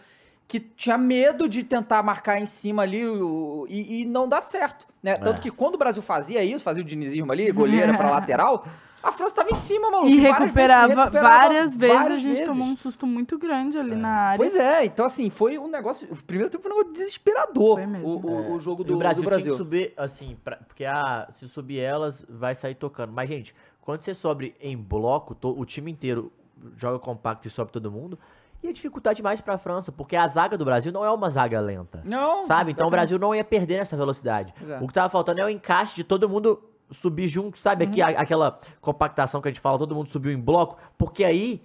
[0.48, 4.86] que tinha medo de tentar marcar em cima ali o- e, e não dá certo,
[5.02, 5.16] né?
[5.16, 5.42] Tanto É.
[5.42, 8.66] que quando o Brasil fazia isso, fazia o dinizismo ali, goleira pra lateral,
[9.08, 10.10] a França tava em cima, maluco.
[10.10, 11.96] E várias vezes, recuperava recuperava várias vezes.
[11.96, 12.48] várias a gente vezes.
[12.48, 14.38] tomou um susto muito grande ali na área.
[14.38, 16.08] Pois é, então assim, foi um negócio.
[16.12, 17.76] O primeiro tempo foi um negócio desesperador.
[17.76, 18.08] Foi mesmo.
[18.08, 19.44] O, o- o jogo E do o Brasil, do Brasil.
[19.46, 23.12] tinha que subir, assim, pra- porque ah, se subir elas, vai sair tocando.
[23.14, 26.32] Mas, gente, quando você sobe em bloco, to- o time inteiro
[26.78, 28.18] joga compacto e sobe todo mundo,
[28.64, 32.02] ia dificultar demais pra França, porque a zaga do Brasil não é uma zaga lenta.
[32.04, 32.44] Não.
[32.46, 32.72] Sabe?
[32.72, 34.54] Então o Brasil não ia perder nessa velocidade.
[34.58, 34.80] Pois é.
[34.82, 36.60] O que tava faltando é o encaixe de todo mundo
[36.92, 37.84] subir junto, sabe?
[37.86, 38.08] Aqui Uhum.
[38.18, 41.62] aquela compactação que a gente fala, todo mundo subiu em bloco, porque aí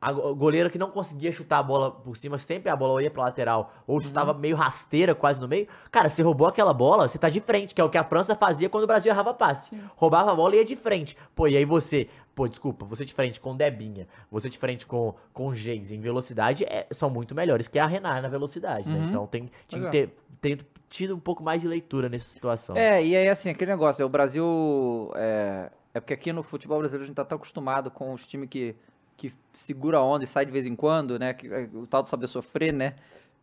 [0.00, 3.10] a go- goleira que não conseguia chutar a bola por cima, sempre a bola ia
[3.10, 4.38] pra lateral, ou chutava Uhum.
[4.38, 5.66] meio rasteira, quase no meio.
[5.90, 8.34] Cara, você roubou aquela bola, você tá de frente, que é o que a França
[8.36, 9.70] fazia quando o Brasil errava passe.
[9.96, 11.16] Roubava a bola e ia de frente.
[11.34, 15.14] Pô, e aí você, pô, desculpa, você de frente com Debinha, você de frente com,
[15.32, 18.98] com Geis em velocidade, é- são muito melhores que a Renan na velocidade, né?
[18.98, 19.08] Uhum.
[19.08, 20.06] Então tem, tinha que é.
[20.06, 20.16] ter,
[20.58, 22.76] ter tido um pouco mais de leitura nessa situação.
[22.76, 25.10] É, e aí assim, aquele negócio, é, o Brasil.
[25.16, 28.48] É, é porque aqui no futebol brasileiro a gente tá tão acostumado com os times
[28.50, 28.76] que,
[29.16, 31.34] que segura a onda e sai de vez em quando, né?
[31.34, 32.94] Que, é, o tal de saber sofrer, né?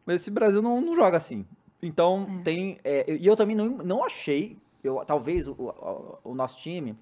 [0.06, 1.46] Mas esse Brasil não, não joga assim.
[1.82, 2.78] Então tem.
[2.84, 6.96] é, e eu também não, não achei, eu, talvez o, o, o nosso time.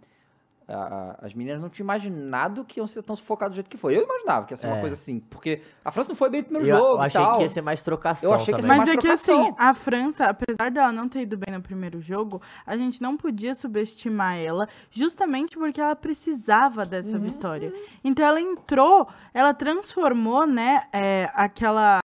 [0.72, 3.78] A- a- as meninas não tinham imaginado que iam ser tão sufocadas do jeito que
[3.78, 3.96] foi.
[3.98, 4.80] Eu imaginava que ia ser uma É.
[4.80, 7.24] coisa assim, porque a França não foi bem no primeiro eu, jogo eu achei e
[7.26, 7.38] tal.
[7.38, 9.42] que ia ser mais trocação Eu achei que ia ser Mas mais é que trocação.
[9.44, 13.18] assim, a França, apesar dela não ter ido bem no primeiro jogo, a gente não
[13.18, 17.20] podia subestimar ela, justamente porque ela precisava dessa Uhum.
[17.20, 17.74] vitória.
[18.04, 22.00] Então ela entrou, ela transformou, né, é, aquela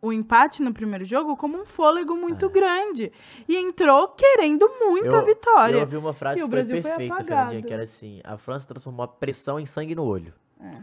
[0.00, 3.10] o empate no primeiro jogo como um fôlego muito grande
[3.48, 5.74] e entrou querendo muito a vitória.
[5.74, 5.76] É.
[5.76, 7.34] Eu ouvi uma frase E que foi Brasil foi perfeita, apagado.
[7.36, 10.32] Fernandinha, que era assim, a França transformou a pressão em sangue no olho.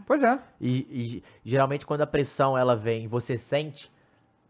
[0.06, 0.38] Pois é.
[0.60, 3.90] E, e geralmente quando a pressão ela vem e você sente,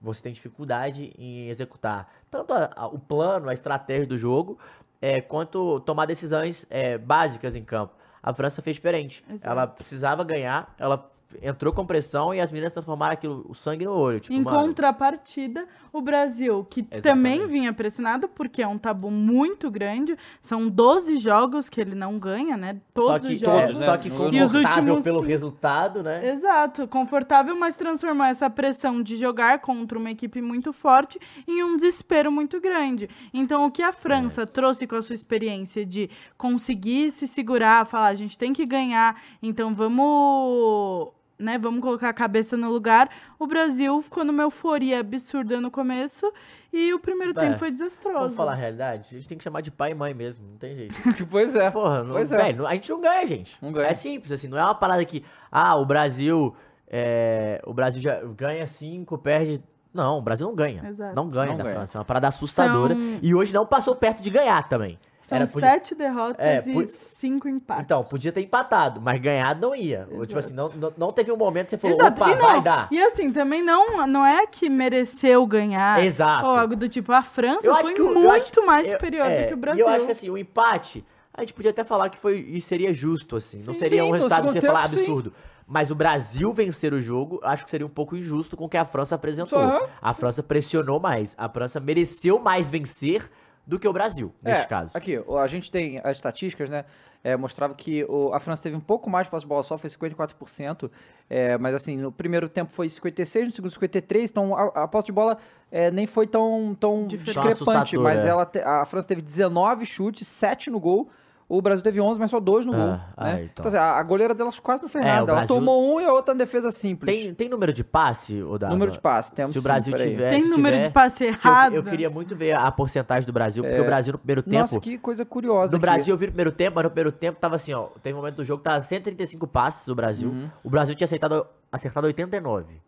[0.01, 4.59] você tem dificuldade em executar tanto a- a- o plano, a estratégia do jogo,
[5.01, 7.95] é, quanto tomar decisões é, básicas em campo.
[8.23, 9.25] A França fez diferente.
[9.29, 9.41] Exato.
[9.49, 11.11] Ela precisava ganhar, ela
[11.43, 14.21] entrou com pressão e as meninas transformaram aquilo, o sangue no olho.
[14.21, 17.03] Tipo, Em mano, contrapartida, o Brasil, que Exatamente.
[17.03, 22.19] também vinha pressionado, porque é um tabu muito grande, são 12 jogos que ele não
[22.19, 22.75] ganha, né?
[22.95, 23.61] só Todos que, os jogos.
[23.63, 23.87] todos, né?
[23.87, 24.19] só que E os
[24.53, 26.31] confortável últimos pelo resultado, né?
[26.31, 31.77] Exato, confortável, mas transformou essa pressão de jogar contra uma equipe muito forte em um
[31.77, 33.09] desespero muito grande.
[33.35, 34.47] Então, o que a França É.
[34.47, 36.09] trouxe com a sua experiência de
[36.39, 41.09] conseguir se segurar, falar, a gente tem que ganhar, então vamos,
[41.39, 43.09] né, vamos colocar a cabeça no lugar.
[43.39, 46.33] O Brasil ficou numa euforia absurda no começo
[46.73, 48.19] e o primeiro É, tempo foi desastroso.
[48.19, 49.09] Vamos falar a realidade?
[49.11, 50.95] A gente tem que chamar de pai e mãe mesmo, não tem jeito.
[51.31, 51.71] pois é.
[51.71, 52.37] Porra, não, Pois é.
[52.37, 53.59] velho, a gente não ganha, gente.
[53.63, 53.89] Não ganha.
[53.89, 55.23] É simples, assim, não é uma parada que,
[55.53, 56.55] ah, o Brasil,
[56.89, 59.63] é, o Brasil já ganha cinco, perde...
[59.93, 60.87] Não, o Brasil não ganha.
[60.89, 61.15] Exato.
[61.17, 61.75] Não ganha Não da ganha.
[61.77, 62.95] França, é uma parada assustadora.
[62.95, 64.99] São- E hoje não passou perto de ganhar também.
[65.27, 67.85] São Era, podia- sete derrotas É, e cinco empates.
[67.85, 70.07] Então, podia ter empatado, mas ganhado não ia.
[70.09, 70.39] Tipo Exato.
[70.39, 72.89] assim, não, não, teve um momento que você falou, Exato, opa, e não, vai dar.
[72.93, 76.05] E assim, também não, não é que mereceu ganhar.
[76.05, 76.47] Exato.
[76.47, 79.49] Ou algo do tipo, a França Eu foi que muito acho- mais superior é, do
[79.49, 79.85] que o E Brasil.
[79.85, 82.95] eu acho que assim, o empate, a gente podia até falar que foi e seria
[82.95, 83.59] justo, assim.
[83.67, 85.01] Não Sim, seria sim, um resultado você falar tempo, sim.
[85.01, 85.33] absurdo.
[85.67, 88.77] Mas o Brasil vencer o jogo, acho que seria um pouco injusto com o que
[88.77, 89.59] a França apresentou.
[89.61, 89.81] Aham.
[90.01, 91.35] A França pressionou mais.
[91.37, 93.29] A França mereceu mais vencer
[93.67, 94.97] do que o Brasil, neste É, caso.
[94.97, 96.85] Aqui, a gente tem as estatísticas, né?
[97.25, 99.77] É, mostrava que o- a França teve um pouco mais de posse de bola só,
[99.77, 100.89] foi 54%.
[101.29, 104.31] É, mas assim, no primeiro tempo foi 56%, no segundo 53%.
[104.31, 105.37] Então a, a posse de bola
[105.73, 107.55] é, nem foi tão, tão discrepante.
[107.55, 108.29] assustador, Mas é.
[108.29, 111.11] ela te- a França teve 19 chutes, 7 no gol.
[111.49, 113.01] O Brasil teve 11, mas só 2 no Ah, gol.
[113.17, 113.45] ah, né?
[113.45, 113.65] então.
[113.67, 115.19] assim, a, goleira delas quase não fez É, nada.
[115.31, 117.15] Ela Brasil- tomou um e a outra na defesa simples.
[117.17, 120.11] Tem, tem número de passe, o número de passes, temos Se o sim, Brasil peraí.
[120.11, 120.29] tiver.
[120.31, 121.75] Tem número tiver, de passe que eu- errado.
[121.77, 124.59] Eu, queria muito ver a porcentagem do Brasil, porque o Brasil no primeiro tempo.
[124.59, 125.71] Nossa, que coisa curiosa.
[125.71, 125.83] No aqui.
[125.87, 127.91] Brasil, eu vi no primeiro tempo, mas no primeiro tempo tava assim, ó.
[128.03, 130.31] Teve um momento do jogo que tava 135 passes o Brasil.
[130.31, 130.51] Uhum.
[130.65, 132.81] O Brasil tinha acertado, acertado 89.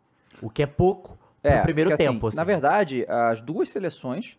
[0.43, 2.27] O que é pouco pro primeiro porque, assim, tempo.
[2.27, 2.37] assim.
[2.37, 4.37] Na verdade, as duas seleções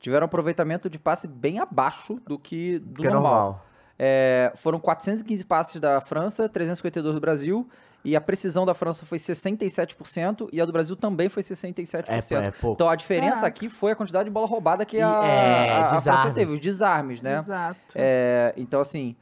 [0.00, 3.32] tiveram um aproveitamento de passe bem abaixo do que do que é normal.
[3.34, 3.66] normal.
[3.98, 7.68] É, foram 415 passes da França, 352 do Brasil.
[8.02, 12.04] E a precisão da França foi 67% e a do Brasil também foi 67%.
[12.08, 12.72] É, é pouco.
[12.74, 15.88] Então a diferença aqui foi a quantidade de bola roubada que a, é, a- a
[15.90, 16.34] França desarmes.
[16.34, 17.40] teve, os desarmes, né?
[17.40, 17.78] Exato.
[17.94, 19.14] É, então, assim.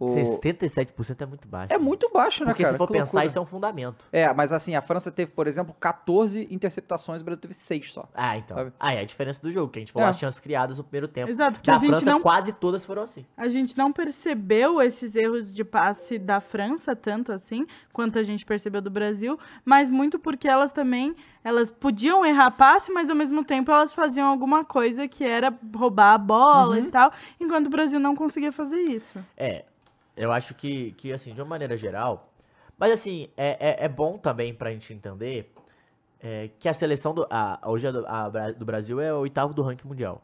[0.00, 0.14] O...
[0.14, 1.74] 67% é muito baixo.
[1.74, 2.74] É muito baixo, né, Porque cara?
[2.74, 3.24] se for Que pensar, loucura.
[3.26, 4.06] isso é um fundamento.
[4.12, 8.08] É, mas assim, a França teve, por exemplo, 14 interceptações, o Brasil teve 6 só.
[8.14, 8.56] Ah, então.
[8.56, 8.72] Sabe?
[8.78, 10.10] Ah, é a diferença do jogo, que a gente falou É.
[10.10, 11.30] as chances criadas no primeiro tempo.
[11.30, 13.26] Exato, porque Da a gente França, não quase todas foram assim.
[13.36, 18.44] A gente não percebeu esses erros de passe da França tanto assim quanto a gente
[18.46, 23.42] percebeu do Brasil, mas muito porque elas também elas podiam errar passe, mas ao mesmo
[23.44, 26.84] tempo elas faziam alguma coisa que era roubar a bola Uhum.
[26.84, 29.18] e tal, enquanto o Brasil não conseguia fazer isso.
[29.36, 29.64] É,
[30.18, 32.32] eu acho que, que assim, de uma maneira geral.
[32.78, 35.52] Mas assim, é, é, é bom também pra gente entender
[36.20, 37.26] é, que a seleção do.
[37.30, 40.20] A, hoje a do, a do Brasil é o oitavo do ranking mundial.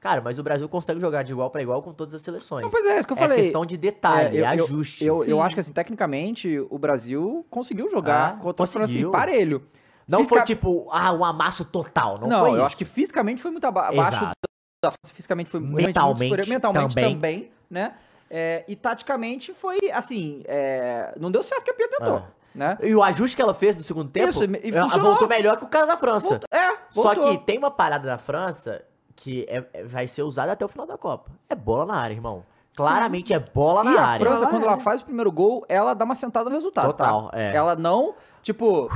[0.00, 2.62] Cara, mas o Brasil consegue jogar de igual pra igual com todas as seleções.
[2.62, 3.42] Não, pois é, isso que eu é falei.
[3.42, 5.04] questão de detalhe, É, eu- eu- ajuste.
[5.04, 5.42] Eu, eu Sim.
[5.42, 9.10] acho que, assim, tecnicamente, o Brasil conseguiu jogar Ah, contra assim, conseguiu.
[9.10, 9.62] parelho.
[10.08, 12.18] não foi tipo, ah, um amasso total.
[12.20, 12.64] Não, Não, foi eu isso.
[12.66, 14.32] acho que fisicamente foi muito aba- abaixo Exato.
[14.82, 14.92] da.
[15.12, 16.48] Fisicamente foi realmente muito Mentalmente superior.
[16.48, 17.50] Mentalmente também, também.
[17.70, 17.94] né?
[18.36, 22.22] É, e taticamente foi, assim, é, não deu certo o que a Pia tentou, Ah.
[22.52, 22.76] né?
[22.82, 25.10] E o ajuste que ela fez no segundo tempo, Isso, e ela funcionou.
[25.10, 26.28] voltou melhor que o cara da França.
[26.30, 27.30] Voltou- é, Só voltou.
[27.38, 28.82] que tem uma parada da França
[29.14, 31.30] que é- é- vai ser usada até o final da Copa.
[31.48, 32.42] É bola na área, irmão.
[32.74, 34.26] Claramente é bola E na a área.
[34.26, 36.86] França, Bola quando ela faz o primeiro gol, ela dá uma sentada no resultado.
[36.86, 37.38] Total, tá?
[37.38, 37.54] é.
[37.54, 38.88] Ela não, tipo,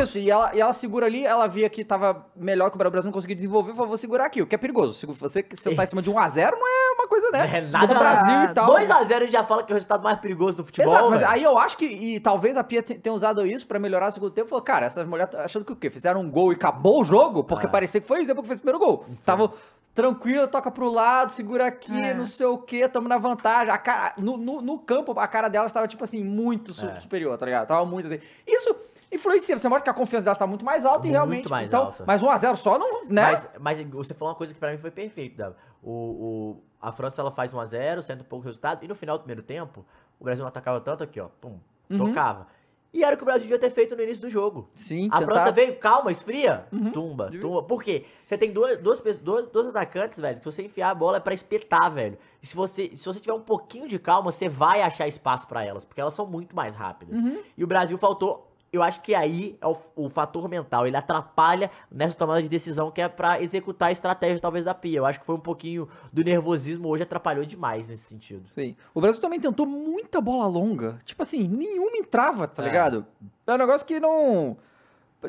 [0.00, 3.02] isso, e ela, e ela segura ali, ela via que tava melhor que o Brasil
[3.08, 4.92] não conseguia desenvolver, falou, vou segurar aqui, o que é perigoso.
[4.92, 7.38] Se Você que você tá em cima de 1x0 não é uma coisa, né?
[7.38, 8.70] Não é nada Do Brasil e tal.
[8.70, 10.92] 2x0 a gente já fala que é o resultado mais perigoso do futebol.
[10.92, 11.32] Exato, mas velho.
[11.32, 14.10] aí eu acho que, e talvez a Pia te- tenha usado isso pra melhorar o
[14.12, 15.88] segundo tempo, falou, cara, essas mulheres tá achando que o quê?
[15.90, 17.42] Fizeram um gol e acabou o jogo?
[17.42, 17.70] Porque Ah.
[17.70, 19.04] parecia que foi isso, depois que fez o primeiro gol.
[19.24, 19.50] Tava
[19.94, 22.14] tranquilo, toca pro lado, segura aqui, É.
[22.14, 23.72] não sei o quê, tamo na vantagem.
[23.72, 26.96] A cara, no, no, no campo, a cara dela estava, tipo assim, muito su- É.
[27.00, 27.66] superior, tá ligado?
[27.66, 28.20] Tava muito assim.
[28.46, 28.74] Isso
[29.12, 31.50] influencia, você mostra que a confiança dela está muito mais alta e Muito realmente.
[31.50, 32.04] mais então, alta.
[32.06, 33.22] mas 1x0 só não, né?
[33.22, 35.56] Mas, mas você falou uma coisa que pra mim foi perfeito, Dava.
[35.82, 39.16] O, o- a França ela faz 1x0, sendo um pouco o resultado, e no final
[39.18, 39.84] do primeiro tempo,
[40.18, 41.28] o Brasil não atacava tanto aqui, ó.
[41.40, 41.58] Pum,
[41.90, 41.98] Uhum.
[42.08, 42.46] tocava.
[42.92, 44.68] E era o que o Brasil devia ter feito no início do jogo.
[44.74, 46.90] Sim, A tentar- França veio calma, esfria, Uhum.
[46.90, 47.62] tumba, tumba.
[47.62, 48.04] Por quê?
[48.26, 51.20] Você tem duas, duas, duas, duas atacantes, velho, que se você enfiar a bola é
[51.20, 52.18] pra espetar, velho.
[52.42, 55.64] E se você, se você tiver um pouquinho de calma, você vai achar espaço pra
[55.64, 57.16] elas, porque elas são muito mais rápidas.
[57.20, 57.38] Uhum.
[57.56, 60.86] E o Brasil faltou eu acho que aí é o, o fator mental.
[60.86, 64.98] Ele atrapalha nessa tomada de decisão que é pra executar a estratégia, talvez, da Pia.
[64.98, 68.48] Eu acho que foi um pouquinho do nervosismo hoje, atrapalhou demais nesse sentido.
[68.54, 68.76] Sim.
[68.94, 70.98] O Brasil também tentou muita bola longa.
[71.04, 72.66] Tipo assim, nenhuma entrava, tá É.
[72.66, 73.04] ligado?
[73.46, 74.56] É um negócio que não.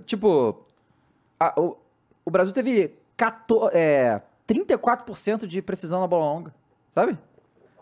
[0.06, 0.64] Tipo.
[1.40, 1.78] a- o,
[2.24, 6.54] o Brasil teve 14, é, 34% de precisão na bola longa,
[6.92, 7.18] sabe?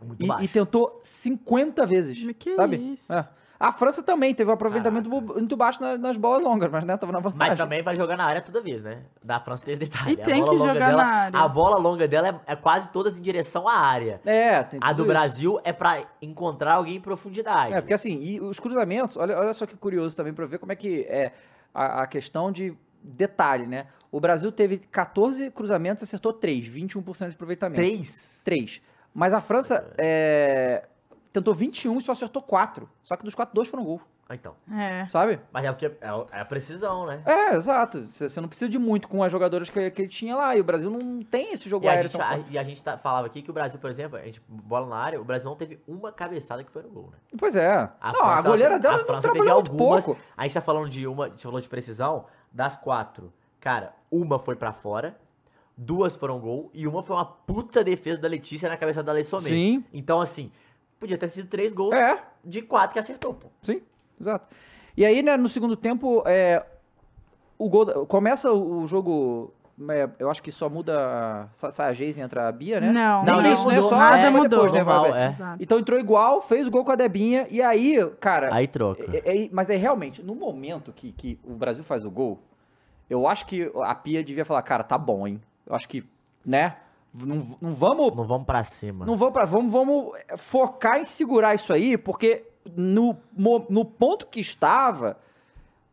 [0.02, 0.44] Muito E, baixo.
[0.46, 2.24] e tentou 50 vezes.
[2.24, 2.78] Mas que sabe?
[2.94, 3.12] isso?
[3.12, 3.28] É.
[3.60, 5.34] A França também teve um aproveitamento Caraca.
[5.34, 7.50] muito baixo na- nas bolas longas, mas né, tava na vantagem.
[7.50, 9.02] Mas também vai jogar na área toda vez, né?
[9.22, 10.16] Da França tem esse detalhe.
[10.18, 11.40] E A tem que jogar dela- na área.
[11.40, 14.22] A bola longa dela é, é quase todas em direção à área.
[14.26, 15.08] É, tem A do isso.
[15.08, 17.74] Brasil é pra encontrar alguém em profundidade.
[17.74, 20.72] É, porque assim, e os cruzamentos, olha, olha só que curioso também pra ver como
[20.72, 21.34] é que é
[21.74, 23.88] a, a questão de detalhe, né?
[24.10, 27.76] O Brasil teve 14 cruzamentos e acertou 3, 21% de aproveitamento.
[27.82, 28.40] Três.
[28.44, 28.82] 3.
[29.14, 30.86] Mas a França é,
[31.32, 32.90] tentou 21 e só acertou 4.
[33.04, 34.56] Só que dos 4, 2 foram gol, Ah, Então.
[34.72, 35.08] É.
[35.10, 35.40] sabe?
[35.52, 35.92] Mas é porque é,
[36.32, 37.22] é a precisão, né?
[37.26, 38.08] É, exato.
[38.08, 40.56] Você não precisa de muito com as jogadoras que, que ele tinha lá.
[40.56, 42.64] E o Brasil não tem esse jogo E a aéreo gente, tão a, e a
[42.64, 45.24] gente tá- falava aqui que o Brasil, por exemplo, a gente bola na área, o
[45.24, 47.18] Brasil não teve uma cabeçada que foi no gol, né?
[47.40, 47.90] Pois é.
[48.00, 50.22] A não, a França- goleira a dela não França teve algumas- pouco.
[50.38, 54.38] A gente tá falando de uma, a gente falou de precisão, das quatro, cara, uma
[54.38, 55.18] foi pra fora,
[55.76, 59.24] duas foram gol e uma foi uma puta defesa da Letícia na cabeça da Lei.
[59.24, 59.84] Sim.
[59.94, 60.52] Então, assim,
[61.00, 63.48] podia ter sido três gols É, de quatro que acertou, pô.
[63.64, 63.82] Sim,
[64.20, 64.54] exato.
[64.98, 66.64] E aí, né, no segundo tempo, é,
[67.58, 69.54] o gol, começa o, jogo,
[69.90, 72.92] é, eu acho que só muda, sa- sai a Geise e entra a Bia, né?
[72.92, 73.76] Não, Nem nem isso, né?
[73.76, 74.50] mudou, Só nada foi mudou.
[74.50, 74.78] depois, né?
[74.84, 75.36] Normal, é.
[75.60, 78.54] Então entrou igual, fez o gol com a Debinha, e aí, cara...
[78.54, 79.04] Aí troca.
[79.24, 82.40] é- é- mas é realmente, no momento que, que o Brasil faz o gol,
[83.10, 85.42] eu acho que a Pia devia falar, cara, tá bom, hein?
[85.66, 86.04] Eu acho que,
[86.46, 86.76] né,
[87.14, 89.06] não, não vamos Não vamos pra cima.
[89.06, 92.46] não vamos para vamos, vamos focar em segurar isso aí, porque
[92.76, 93.16] no,
[93.70, 95.18] no ponto que estava,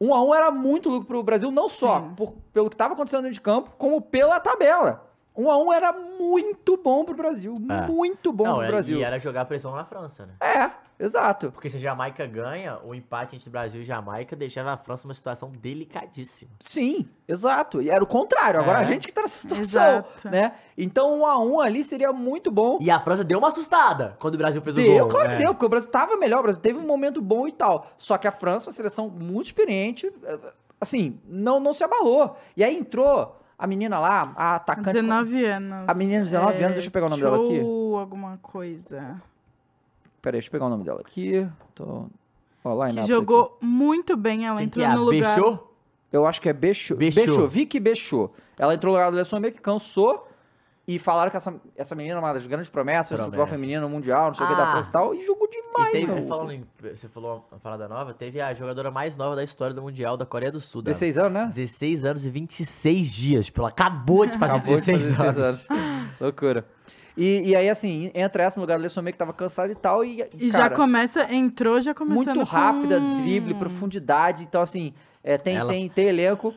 [0.00, 3.22] um a um era muito lucro pro Brasil, não só por- pelo que estava acontecendo
[3.22, 5.05] dentro de campo, como pela tabela.
[5.36, 7.86] Um a um era muito bom pro Brasil, É.
[7.86, 8.98] muito bom Não, pro era, Brasil.
[8.98, 10.32] e era jogar pressão na França, né?
[10.40, 10.70] É,
[11.04, 11.52] exato.
[11.52, 15.12] Porque se a Jamaica ganha, o empate entre Brasil e Jamaica deixava a França numa
[15.14, 16.50] situação delicadíssima.
[16.60, 17.82] Sim, exato.
[17.82, 18.60] E era o contrário.
[18.60, 18.82] Agora É.
[18.82, 19.62] a gente que tá nessa situação,
[19.98, 20.28] Exato.
[20.30, 20.54] né?
[20.76, 22.78] Então um a um ali seria muito bom.
[22.80, 25.08] E a França deu uma assustada quando o Brasil fez o Deu, gol.
[25.08, 25.32] claro é.
[25.36, 27.88] que deu, porque o Brasil tava melhor, o Brasil teve um momento bom e tal.
[27.98, 30.38] Só que a França, uma seleção muito experiente, eh,
[30.80, 32.36] assim, não, não se abalou.
[32.56, 34.92] E aí entrou a menina lá, a atacante.
[34.92, 35.88] 19 anos.
[35.88, 37.60] A menina de 19 anos, deixa eu pegar o nome dela aqui.
[37.60, 39.20] Alguma coisa.
[40.20, 41.48] Peraí, deixa eu pegar o nome dela aqui.
[41.74, 42.06] Tô...
[42.64, 44.46] Ó, lá em Que jogou muito bem.
[44.46, 44.88] Ela Quem que entrou é?
[44.88, 45.36] A no lugar.
[45.36, 45.58] Bechô?
[46.12, 46.96] Eu acho que é Bechô.
[46.96, 47.20] Bechô.
[47.20, 48.30] Bechô, Vicky Bechô.
[48.58, 50.25] Ela entrou no lugar do meio que cansou.
[50.88, 54.28] E falaram que essa, essa menina é uma das grandes promessas, do futebol feminino mundial,
[54.28, 54.72] não sei o que da Ah.
[54.72, 55.14] França e tal.
[55.16, 56.22] E jogou E demais, teve, meu.
[56.28, 59.82] falando em, você falou uma parada nova, teve a jogadora mais nova da história do
[59.82, 60.82] Mundial da Coreia do Sul.
[60.82, 61.46] da- 16 anos, né?
[61.46, 63.46] 16 anos e 26 dias.
[63.46, 66.10] Tipo, ela acabou de fazer Acabou de 16, fazer 16 anos.
[66.20, 66.64] Loucura.
[67.16, 70.04] E, e aí, assim, entra essa no lugar do Lessomé que tava cansado e tal.
[70.04, 73.16] E, E cara, já começa, entrou já começando muito rápida, com...
[73.22, 74.44] drible, profundidade.
[74.44, 74.92] Então, assim,
[75.24, 76.54] é, tem, Ela- tem, tem elenco.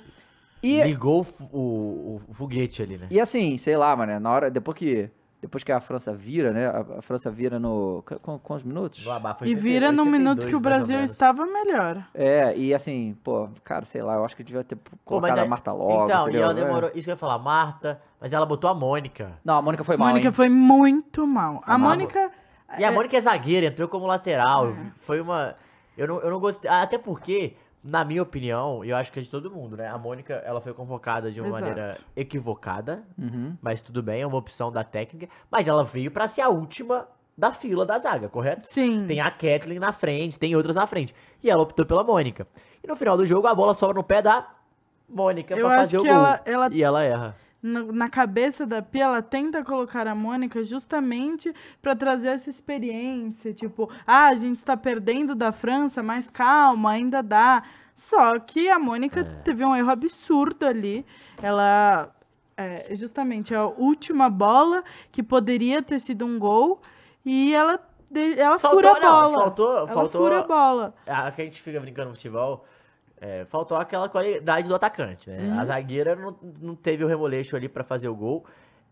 [0.61, 3.07] E, Ligou o, o- o foguete ali, né?
[3.09, 5.09] e assim, sei lá, mano, na hora, depois que,
[5.41, 6.67] depois que a França vira, né?
[6.67, 8.03] A, a França vira no.
[8.05, 9.05] qu- qu- Quantos minutos?
[9.05, 12.03] No E 80, vira no 82, minuto que o Brasil estava melhor.
[12.13, 15.39] É, e assim, pô, cara, sei lá, eu acho que devia ter Pô, colocado mas
[15.39, 16.03] a é- Marta logo.
[16.05, 16.41] Então, entendeu?
[16.41, 16.89] e ela demorou.
[16.93, 19.31] Isso que eu ia falar, Marta, mas ela botou a Mônica.
[19.45, 20.09] Não, a Mônica foi mal.
[20.09, 20.33] Mônica hein?
[20.33, 21.63] foi muito mal.
[21.65, 21.89] A mal.
[21.91, 22.31] Mônica...
[22.77, 24.69] E a é, Mônica é zagueira, entrou como lateral.
[24.71, 24.75] É.
[24.97, 25.55] Foi uma.
[25.97, 26.69] Eu não, eu não gostei.
[26.69, 29.87] Até porque, na minha opinião, e eu acho que é de todo mundo, né?
[29.87, 31.61] A Mônica, ela foi convocada de uma Exato.
[31.65, 33.55] maneira equivocada, Uhum.
[33.61, 35.27] mas tudo bem, é uma opção da técnica.
[35.49, 38.67] Mas ela veio pra ser a última da fila da zaga, correto?
[38.69, 39.05] Sim.
[39.07, 41.15] Tem a Kathleen na frente, tem outras na frente.
[41.41, 42.45] E ela optou pela Mônica.
[42.83, 44.45] E no final do jogo, a bola sobra no pé da
[45.07, 46.11] Mônica Eu pra fazer o gol.
[46.11, 47.35] ela- ela- E ela erra.
[47.61, 53.53] No- na cabeça da Pia, ela tenta colocar a Mônica justamente para trazer essa experiência,
[53.53, 57.63] tipo, ah, a gente está perdendo da França, mas calma, ainda dá.
[57.93, 61.05] Só que a Mônica teve um erro absurdo ali.
[61.41, 62.09] Ela
[62.55, 66.81] é, justamente a última bola que poderia ter sido um gol
[67.25, 67.79] e ela
[68.37, 69.43] ela Faltou, fura a não, bola.
[69.43, 70.95] faltou- ela faltou- fura a bola.
[71.05, 72.65] a que a gente fica brincando no futebol,
[73.21, 75.37] é, faltou aquela qualidade do atacante, né?
[75.39, 75.59] Uhum.
[75.59, 78.45] A zagueira não, não teve o remoleixo ali pra fazer o gol.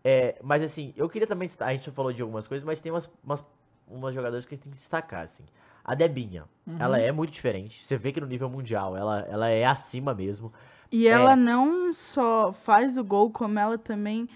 [0.04, 2.92] É, mas assim, eu queria também, a gente já falou de algumas coisas, mas tem
[2.92, 3.44] umas, umas,
[3.88, 5.44] umas jogadoras que a gente tem que destacar, assim.
[5.84, 6.76] A Debinha, Uhum.
[6.78, 7.84] ela é muito diferente.
[7.84, 10.52] Você vê que no nível mundial ela, ela é acima mesmo.
[10.92, 11.10] E É.
[11.12, 14.28] ela não só faz o gol, como ela também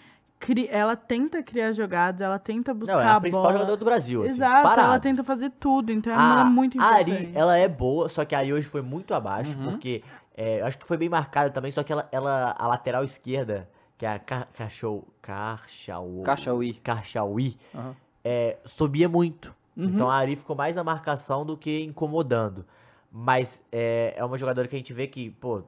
[0.69, 3.53] ela tenta criar jogadas, ela tenta buscar Não, é a a principal bola.
[3.55, 4.81] jogadora do Brasil, assim, Exato, disparado.
[4.81, 7.13] ela tenta fazer tudo, então é a, muito a importante.
[7.27, 9.65] Ari, ela é boa, só que a Ari hoje foi muito abaixo, Uhum.
[9.71, 10.03] porque
[10.37, 13.69] é, eu acho que foi bem marcada também, só que ela, ela a lateral esquerda,
[13.99, 16.75] que é a Ca- Cachou, Carchau, Cachauí.
[16.75, 17.95] Carchauí, Aham.
[18.25, 19.55] é, subia muito.
[19.77, 19.85] Uhum.
[19.87, 22.65] Então a Ari ficou mais na marcação do que incomodando.
[23.11, 25.63] Mas é, é uma jogadora que a gente vê que, pô,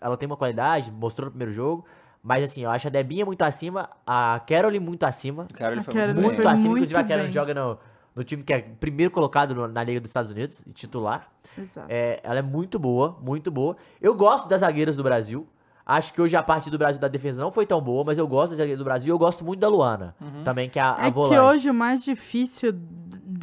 [0.00, 1.84] ela tem uma qualidade, mostrou no primeiro jogo.
[2.28, 5.44] Mas assim, eu acho a Debinha muito acima, a Carolyn muito acima.
[5.44, 7.32] A foi Carolyn muito Muito acima, muito inclusive a Carolyn bem.
[7.32, 7.78] joga no,
[8.14, 11.26] no time que é primeiro colocado no- na Liga dos Estados Unidos, e titular.
[11.56, 11.86] Exato.
[11.88, 13.78] É, ela é muito boa, muito boa.
[13.98, 15.48] Eu gosto das zagueiras do Brasil.
[15.86, 18.28] Acho que hoje a parte do Brasil da defesa não foi tão boa, mas eu
[18.28, 19.14] gosto das zagueiras do Brasil.
[19.14, 20.14] Eu gosto muito da Luana,
[20.44, 21.38] também, que é a, a É que volante.
[21.38, 22.74] hoje o mais difícil.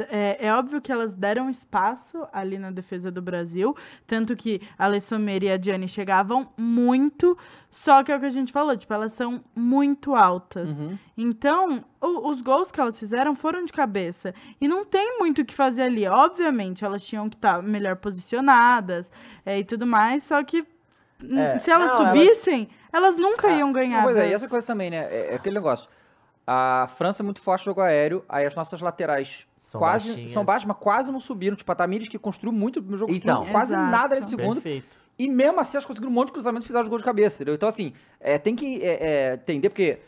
[0.09, 3.75] É, é óbvio que elas deram espaço ali na defesa do Brasil.
[4.07, 7.37] Tanto que a Alessomir e a Diane chegavam muito.
[7.69, 10.69] Só que é o que a gente falou, tipo, elas são muito altas.
[10.69, 10.97] Uhum.
[11.17, 14.33] Então, o- os gols que elas fizeram foram de cabeça.
[14.61, 16.07] E não tem muito o que fazer ali.
[16.07, 19.11] Obviamente, elas tinham que estar melhor posicionadas
[19.45, 20.23] é, e tudo mais.
[20.23, 20.65] Só que
[21.21, 24.03] n- É, se elas não, elas- subissem, elas, nunca iam ganhar.
[24.03, 24.97] Pois é, e essa coisa também, né?
[25.09, 25.89] É, é aquele negócio.
[26.47, 30.31] A França é muito forte no jogo aéreo, aí as nossas laterais São quase baixinhas.
[30.31, 31.55] são baixas, mas quase não subiram.
[31.55, 33.45] Tipo, a Tamires que construiu muito no jogo, Então.
[33.51, 33.91] quase Exato.
[33.91, 34.61] nada nesse segundo.
[34.61, 34.97] Perfeito.
[35.17, 37.37] E mesmo assim, elas conseguiram um monte de cruzamento e fizeram os gols de cabeça.
[37.37, 37.55] Entendeu?
[37.55, 39.99] Então, assim, é, tem que é, é, entender, porque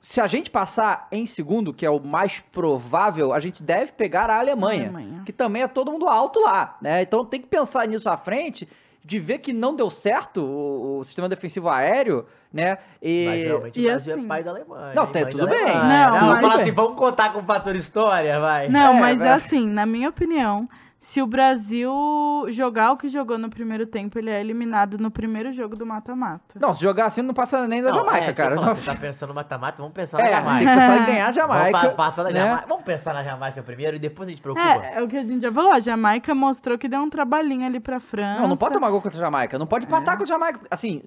[0.00, 4.28] se a gente passar em segundo, que é o mais provável, a gente deve pegar
[4.30, 5.22] a Alemanha, Alemanha.
[5.24, 7.02] que também é todo mundo alto lá, né?
[7.02, 8.68] Então tem que pensar nisso à frente,
[9.06, 12.78] de ver que não deu certo o, o sistema defensivo aéreo, né?
[13.00, 13.24] E...
[13.28, 14.94] Mas realmente o Brasil assim- é pai da Alemanha.
[14.94, 15.62] Não, tem- Mãe tudo bem.
[15.62, 16.10] Alemanha.
[16.10, 18.68] Não, Não, mas- fala assim, vamos contar com o fator história, vai.
[18.68, 19.28] Não, É, mas é.
[19.32, 20.68] assim, na minha opinião,
[21.06, 21.92] se o Brasil
[22.48, 26.58] jogar o que jogou no primeiro tempo, ele é eliminado no primeiro jogo do mata-mata.
[26.58, 28.54] Não, se jogar assim não passa nem da Não, Jamaica, é, cara.
[28.56, 30.58] falar, Não- Você tá pensando no mata-mata, vamos pensar na É, tem Jamaica.
[30.70, 31.78] que pensar em ganhar a Vamos Jamaica.
[31.78, 32.40] pa- passar na né?
[32.40, 32.66] Jamaica.
[32.66, 34.66] Vamos pensar na Jamaica primeiro e depois a gente preocupa.
[34.68, 35.70] É, é o que a gente já falou.
[35.72, 38.40] A Jamaica mostrou que deu um trabalhinho ali pra França.
[38.40, 39.56] Não, não pode tomar gol contra a Jamaica.
[39.60, 40.58] Não pode empatar com a Jamaica.
[40.68, 41.02] Assim,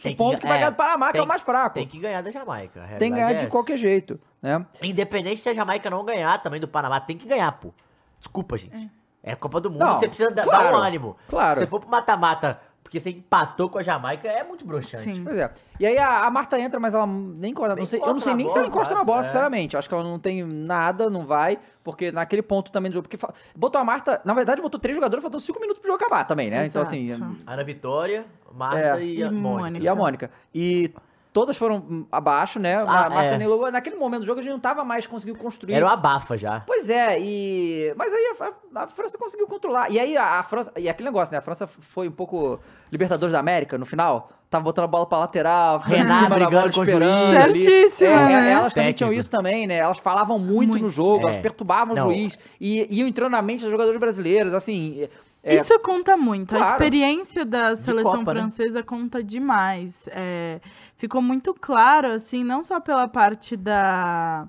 [0.00, 1.74] Tem supondo que- que, vai é, ganhar do Panamá, que é tem- o mais fraco.
[1.74, 2.80] Tem que ganhar da Jamaica.
[2.84, 3.50] a Tem que ganhar é de essa.
[3.50, 4.64] qualquer jeito, né?
[4.80, 7.74] Independente se a Jamaica não ganhar também do Panamá, tem que ganhar, pô.
[8.20, 8.88] Desculpa, gente.
[9.22, 11.16] É Copa do Mundo, Não, você precisa claro, dar um ânimo.
[11.28, 11.58] claro.
[11.60, 12.60] Se você for pro mata-mata
[12.92, 15.14] porque você empatou com a Jamaica, é muito broxante.
[15.14, 15.24] Sim.
[15.24, 15.50] Pois é.
[15.80, 17.74] E aí a, a Marta entra, mas ela nem encosta.
[17.74, 19.22] Nem não sei, eu não encosta sei nem se bola, ela encosta na bola, é.
[19.22, 19.74] sinceramente.
[19.74, 21.58] Eu acho que ela não tem nada, não vai.
[21.82, 23.08] Porque naquele ponto também do jogo.
[23.08, 23.24] Porque
[23.56, 24.20] botou a Marta.
[24.26, 26.66] Na verdade, botou três jogadores, faltando cinco minutos pro jogo acabar também, né?
[26.66, 27.08] Então, assim.
[27.08, 27.34] Exato.
[27.46, 29.04] Ana Vitória, Marta É.
[29.06, 29.40] e a E Mônica.
[29.40, 29.84] Mônica.
[29.84, 30.30] E a Mônica.
[30.54, 30.94] E
[31.32, 32.74] todas foram abaixo, né?
[32.76, 33.46] Ah, Marta é.
[33.46, 35.74] logo- Naquele momento do jogo a gente não tava mais conseguindo construir.
[35.74, 36.60] Era o abafa já.
[36.66, 37.92] Pois é, e.
[37.96, 38.44] Mas aí a,
[38.80, 39.90] a- a França conseguiu controlar.
[39.90, 40.72] E aí a, a França.
[40.76, 41.38] E aquele negócio, né?
[41.38, 44.30] A França foi um pouco Libertadores da América no final.
[44.50, 47.02] Tava botando a bola pra lateral, Renato brigando com o juiz.
[47.02, 47.62] ali.
[47.62, 48.50] Certíssima, É, né?
[48.52, 48.96] Elas também Técnico.
[48.98, 49.76] tinham isso também, né?
[49.78, 50.82] Elas falavam muito, Muito.
[50.82, 51.30] no jogo, É.
[51.30, 52.08] elas perturbavam Não.
[52.08, 52.38] o juiz.
[52.60, 55.08] E iam entrando na mente dos jogadores brasileiros, assim.
[55.42, 56.54] É- Isso conta muito.
[56.54, 56.72] A Claro.
[56.74, 58.40] experiência da seleção Copa, né?
[58.40, 60.08] francesa conta demais.
[60.12, 60.60] É,
[60.96, 64.46] ficou muito claro, assim, não só pela parte da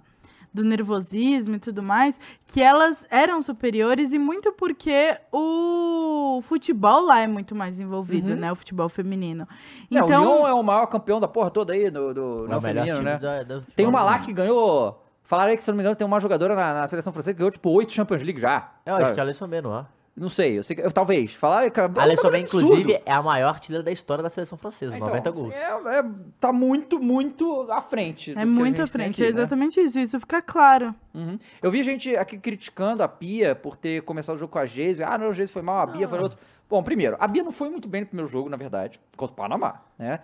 [0.56, 7.22] do nervosismo e tudo mais, que elas eram superiores e muito porque o futebol lá
[7.22, 8.36] é muito mais envolvido, Uhum.
[8.36, 8.52] né?
[8.52, 9.48] O futebol feminino.
[9.92, 12.56] É, o Então, Lyon é o maior campeão da porra toda aí, do, do É
[12.56, 13.18] o melhor feminino, né?
[13.18, 15.04] da- Tem uma lá que ganhou.
[15.24, 17.34] Falaram aí que, se eu não me engano, tem uma jogadora na, na seleção francesa
[17.34, 18.70] que ganhou, tipo, oito Champions League já.
[18.86, 19.16] Eu acho sabe?
[19.16, 19.86] que a Alessandra não é.
[20.16, 20.82] Não sei, eu sei que.
[20.84, 21.34] eu- talvez.
[21.34, 21.80] Falaram que.
[21.80, 22.66] A Alessandra, absurdo.
[22.68, 25.54] inclusive, é a maior artilheira da história da seleção francesa, Então, 90 assim, gols.
[25.56, 26.06] É, é-
[26.40, 28.30] tá muito, muito à frente.
[28.30, 29.40] do que é a muito gente à frente, aqui, é né?
[29.40, 30.00] exatamente isso.
[30.00, 30.94] Isso fica claro.
[31.16, 31.40] Uhum.
[31.64, 35.04] Eu vi gente aqui criticando a Pia por ter começado o jogo com a Geise.
[35.04, 36.38] Ah, não, a Geise foi mal, a Bia foi outro.
[36.70, 39.36] Bom, primeiro, a Bia não foi muito bem no primeiro jogo, na verdade, contra o
[39.36, 40.20] Panamá, né?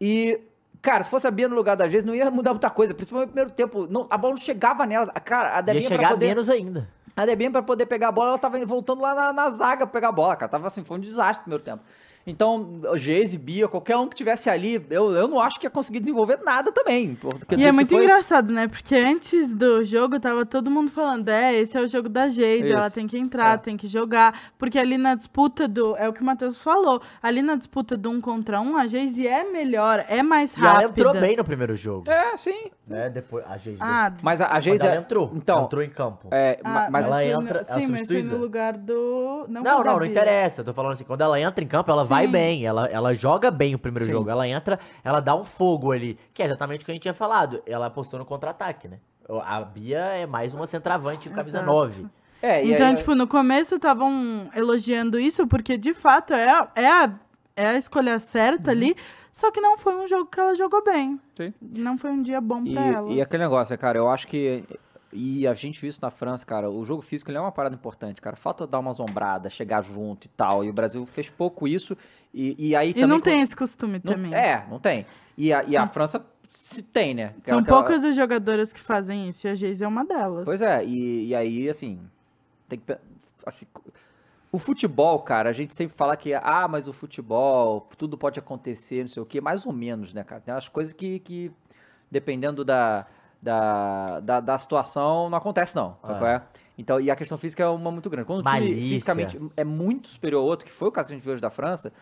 [0.00, 0.38] E,
[0.82, 3.28] cara, se fosse a Bia no lugar da Geise, não ia mudar muita coisa, principalmente
[3.28, 3.86] no primeiro tempo.
[3.88, 5.06] Não, a bola não chegava nela.
[5.12, 6.26] Cara, a Ia Debinha pra chegar poder...
[6.26, 6.88] menos ainda.
[7.16, 9.92] A Debinha, pra poder pegar a bola, ela tava voltando lá na, na zaga pra
[9.92, 10.50] pegar a bola, cara.
[10.50, 11.82] Tava assim, foi um desastre no primeiro tempo.
[12.26, 15.98] Então, Geise, Bia, qualquer um que tivesse ali, eu, eu não acho que ia conseguir
[16.00, 17.14] desenvolver nada também.
[17.16, 18.68] porque E é muito foi- engraçado, né?
[18.68, 22.70] Porque antes do jogo tava todo mundo falando, é, esse é o jogo da Geise,
[22.70, 23.58] ela tem que entrar, É.
[23.58, 24.52] tem que jogar.
[24.56, 25.96] Porque ali na disputa do.
[25.96, 27.02] É o que o Matheus falou.
[27.22, 30.72] Ali na disputa do um contra um, a Geise é melhor, é mais E ela
[30.74, 30.90] rápida.
[30.90, 32.08] entrou bem no primeiro jogo.
[32.10, 32.70] É, sim.
[32.92, 33.10] Né?
[33.10, 33.82] Depois, a Geise.
[33.82, 34.84] Ah, Mas a, a Geise...
[34.86, 35.30] ela é- entrou.
[35.34, 36.28] Então, ela entrou em campo.
[36.30, 39.46] é, ah, ma- mas ela entra- no, ela Sim, mas foi no lugar do.
[39.48, 40.60] Não, Não, não, não interessa.
[40.60, 42.32] Eu tô falando assim, quando ela entra em campo, ela vai Sim.
[42.32, 42.66] bem.
[42.66, 44.12] Ela, ela joga bem o primeiro Sim.
[44.12, 44.28] jogo.
[44.30, 46.18] Ela entra, ela dá um fogo ali.
[46.34, 47.62] Que é exatamente o que a gente tinha falado.
[47.66, 48.98] Ela apostou no contra-ataque, né?
[49.46, 51.72] A Bia é mais uma centroavante com camisa Exato.
[51.72, 52.06] 9.
[52.42, 56.86] É, e Então, aí- tipo, no começo estavam elogiando isso, porque de fato é, é
[56.90, 57.12] a
[57.56, 58.94] é a escolha certa ali,
[59.30, 61.20] só que não foi um jogo que ela jogou bem.
[61.36, 61.52] Sim.
[61.60, 63.10] Não foi um dia bom E, pra ela.
[63.12, 64.64] e aquele negócio, né, cara, eu acho que.
[65.14, 66.70] E a gente viu isso na França, cara.
[66.70, 68.34] O jogo físico ele é uma parada importante, cara.
[68.34, 70.64] Falta dar uma zombrada, chegar junto e tal.
[70.64, 71.94] E o Brasil fez pouco isso.
[72.32, 73.08] E, e aí E também.
[73.08, 74.34] não com- tem esse costume não- também.
[74.34, 75.04] É, não tem.
[75.36, 77.34] E a, e a França se tem, né?
[77.44, 80.46] São Aquela- poucas as jogadoras que fazem isso, e a Geise é uma delas.
[80.46, 82.00] Pois é, e, e aí, assim,
[82.66, 82.96] tem que.
[83.44, 83.66] Assim,
[84.52, 89.00] o futebol, cara, a gente sempre fala que, ah, mas o futebol, tudo pode acontecer,
[89.00, 90.42] não sei o quê, mais ou menos, né, cara?
[90.42, 91.50] Tem umas coisas que, que
[92.10, 93.06] dependendo da,
[93.40, 95.96] da, da, da situação, não acontece, não.
[96.02, 96.18] Sabe Ah.
[96.18, 96.42] qual é?
[96.76, 98.26] Então, e a questão física é uma muito grande.
[98.26, 101.16] Quando o time fisicamente é muito superior ao outro, que foi o caso que a
[101.16, 101.92] gente viu hoje da França,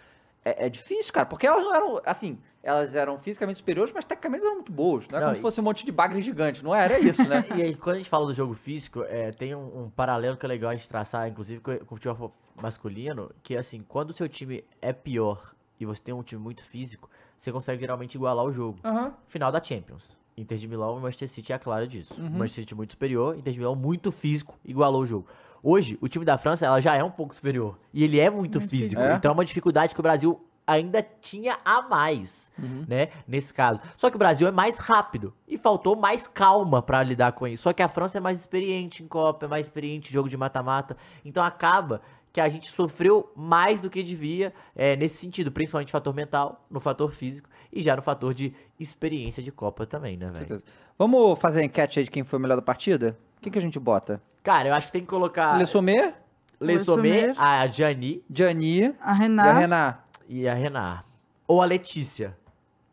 [0.45, 4.45] é, é difícil, cara, porque elas não eram, assim, elas eram fisicamente superiores, mas tecnicamente
[4.45, 5.07] eram muito boas.
[5.09, 7.27] Não é Não, como se e- fosse um monte de bagre gigante, não era isso,
[7.29, 7.45] né?
[7.57, 10.45] E aí, quando a gente fala do jogo físico, é, tem um, um paralelo que
[10.47, 14.29] é legal a gente traçar, inclusive com, o futebol masculino, que assim, quando o seu
[14.29, 18.53] time é pior e você tem um time muito físico, você consegue geralmente igualar o
[18.53, 18.79] jogo.
[18.85, 19.15] Aham.
[19.29, 20.19] Final da Champions.
[20.37, 22.15] Inter de Milão e Manchester City é claro disso.
[22.19, 22.31] Uhum.
[22.31, 25.27] Manchester City muito superior, Inter de Milão muito físico, igualou o jogo.
[25.63, 27.79] Hoje, o time da França, ela já é um pouco superior.
[27.93, 29.01] E ele é muito, Muito físico.
[29.01, 29.15] É?
[29.15, 32.85] Então é uma dificuldade que o Brasil ainda tinha a mais, Uhum.
[32.87, 33.09] né?
[33.27, 33.81] Nesse caso.
[33.97, 35.35] Só que o Brasil é mais rápido.
[35.49, 37.65] E faltou mais calma pra lidar com isso.
[37.65, 40.37] Só que a França é mais experiente em Copa, é mais experiente em jogo de
[40.37, 40.97] mata-mata.
[41.25, 42.01] Então acaba
[42.33, 45.51] que a gente sofreu mais do que devia é, nesse sentido.
[45.51, 49.85] Principalmente no fator mental, no fator físico e já no fator de experiência de Copa
[49.87, 50.63] também, né, velho?
[50.99, 53.19] Vamos fazer a enquete aí de quem foi o melhor da partida?
[53.41, 54.21] Quem que a gente bota?
[54.43, 56.15] Cara, eu acho que tem que colocar Le Sommer,
[56.61, 59.59] Le Sommer, a Gianni Gianni A e a Renata.
[59.59, 59.99] Renan.
[60.29, 61.05] e a Renar.
[61.49, 62.37] Ou a Letícia,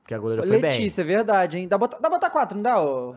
[0.08, 0.72] que a goleira foi bem.
[0.72, 1.68] Letícia, é verdade, hein?
[1.68, 2.82] Dá botar, dá botar quatro, não dá?
[2.82, 3.14] ô?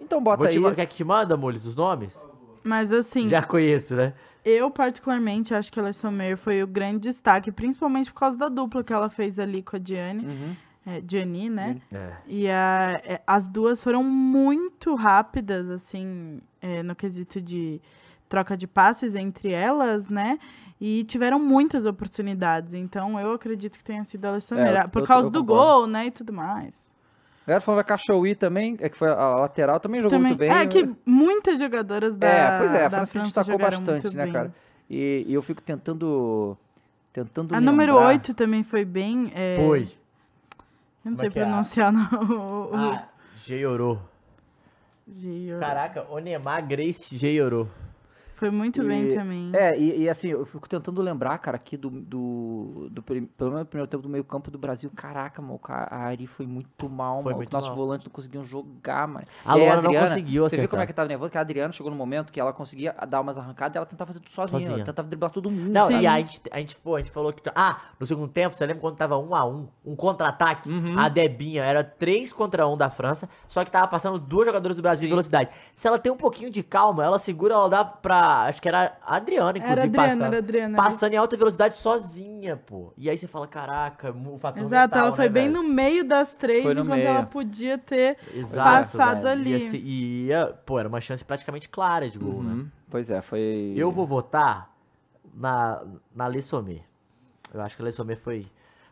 [0.00, 0.60] Então bota Vou te, aí.
[0.60, 2.18] ma- quer que te manda, Mules, os nomes?
[2.62, 4.12] Mas assim, Já conheço, né?
[4.44, 8.48] Eu particularmente acho que a Alessa Meyer foi o grande destaque, principalmente por causa da
[8.48, 10.24] dupla que ela fez ali com a Diane.
[10.24, 10.56] Uhum.
[10.86, 11.00] É,
[11.50, 11.80] né?
[11.92, 12.12] É.
[12.26, 17.80] E a- é, as duas foram muito rápidas, assim, é, no quesito de
[18.28, 20.38] troca de passes entre elas, né?
[20.80, 22.72] E tiveram muitas oportunidades.
[22.72, 24.78] Então, eu acredito que tenha sido a Alessandra.
[24.80, 25.62] É, por causa do concordo.
[25.80, 26.06] gol, né?
[26.06, 26.74] E tudo mais.
[27.46, 30.50] Galera falando da Cachouí também, é que foi a lateral, também jogou Também, muito bem.
[30.50, 34.24] é que muitas jogadoras da É, pois é, a França se França destacou bastante, né,
[34.24, 34.32] bem.
[34.32, 34.54] cara?
[34.88, 36.56] E, e eu fico tentando.
[37.12, 38.08] Tentando A número lembrar.
[38.10, 39.32] 8 também foi bem.
[39.34, 39.82] é, Foi.
[39.82, 39.88] Eu
[41.02, 42.70] Como não sei é é pronunciar no.
[42.74, 43.04] Ah,
[43.36, 43.98] Geiorô.
[45.08, 45.58] Gio.
[45.58, 47.66] Caraca, Onemar Grace Geiorô.
[48.40, 49.50] Foi muito E- bem também.
[49.54, 51.90] É, e, e assim, eu fico tentando lembrar, cara, aqui do.
[51.90, 53.20] do, do pelo
[53.50, 54.90] menos no primeiro tempo do meio-campo do Brasil.
[54.96, 57.36] Caraca, mano, a Ari foi muito mal, Foi mano.
[57.36, 57.76] muito Nossos mal.
[57.78, 59.26] volantes não conseguiam jogar, mano.
[59.44, 60.68] A E aí Luana não conseguiu Você viu acertar.
[60.70, 61.30] como é que tava nervoso?
[61.30, 64.08] Que a Adriana chegou no momento que ela conseguia dar umas arrancadas e ela tentava
[64.08, 64.60] fazer tudo sozinha.
[64.60, 64.76] Sozinha.
[64.78, 65.70] Ela tentava driblar todo mundo.
[65.70, 66.02] Não, sabe?
[66.02, 67.42] e a gente, a gente, pô, a gente falou que.
[67.54, 70.70] Ah, no segundo tempo, você lembra quando tava um a um, um contra-ataque?
[70.70, 70.98] Uhum.
[70.98, 74.82] A Debinha era 3 contra 1 da França, só que tava passando duas jogadoras do
[74.82, 75.12] Brasil em Sim.
[75.12, 75.50] velocidade.
[75.74, 78.29] Se ela tem um pouquinho de calma, ela segura, ela dá pra.
[78.46, 80.24] Acho que era a Adriana, inclusive, Era Adriana, passando.
[80.26, 80.76] era Adriana.
[80.76, 82.92] Passando em alta velocidade sozinha, pô.
[82.96, 85.62] E aí você fala, caraca, o fator Exato, mental, ela foi né, bem velho?
[85.62, 87.06] no meio das três, enquanto meio.
[87.08, 88.16] ela podia ter.
[88.34, 89.28] Exato, passado velho.
[89.28, 89.50] ali.
[89.50, 92.52] Ia ser- E ia, pô, era uma chance praticamente clara de gol, né?
[92.52, 92.68] Uhum.
[92.88, 93.72] Pois é, foi.
[93.76, 94.74] Eu vou votar
[95.34, 95.82] na,
[96.14, 96.82] na Lê Sommer.
[97.52, 98.46] Eu acho que a Lê Sommer foi.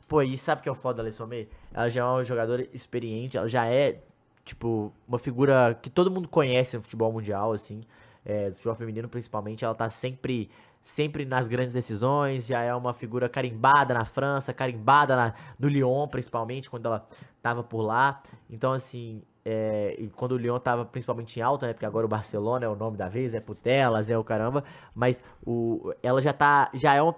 [0.07, 1.49] Pô, e sabe o que é o foda da Lê Sommer?
[1.73, 4.01] Ela já é uma jogadora experiente, ela já é,
[4.45, 7.83] tipo, uma figura que todo mundo conhece no futebol mundial, assim.
[8.29, 9.65] É, no futebol feminino, principalmente.
[9.65, 10.51] Ela tá sempre,
[10.83, 16.07] sempre nas grandes decisões, já é uma figura carimbada na França, carimbada na, no Lyon,
[16.07, 17.09] principalmente, quando ela
[17.41, 18.21] tava por lá.
[18.51, 21.73] Então, assim, é, e quando o Lyon tava principalmente em alta, né?
[21.73, 24.63] Porque agora o Barcelona é o nome da vez, é Putelas, é o caramba.
[24.95, 26.71] Mas o, ela já tá.
[26.75, 27.15] Já é uma.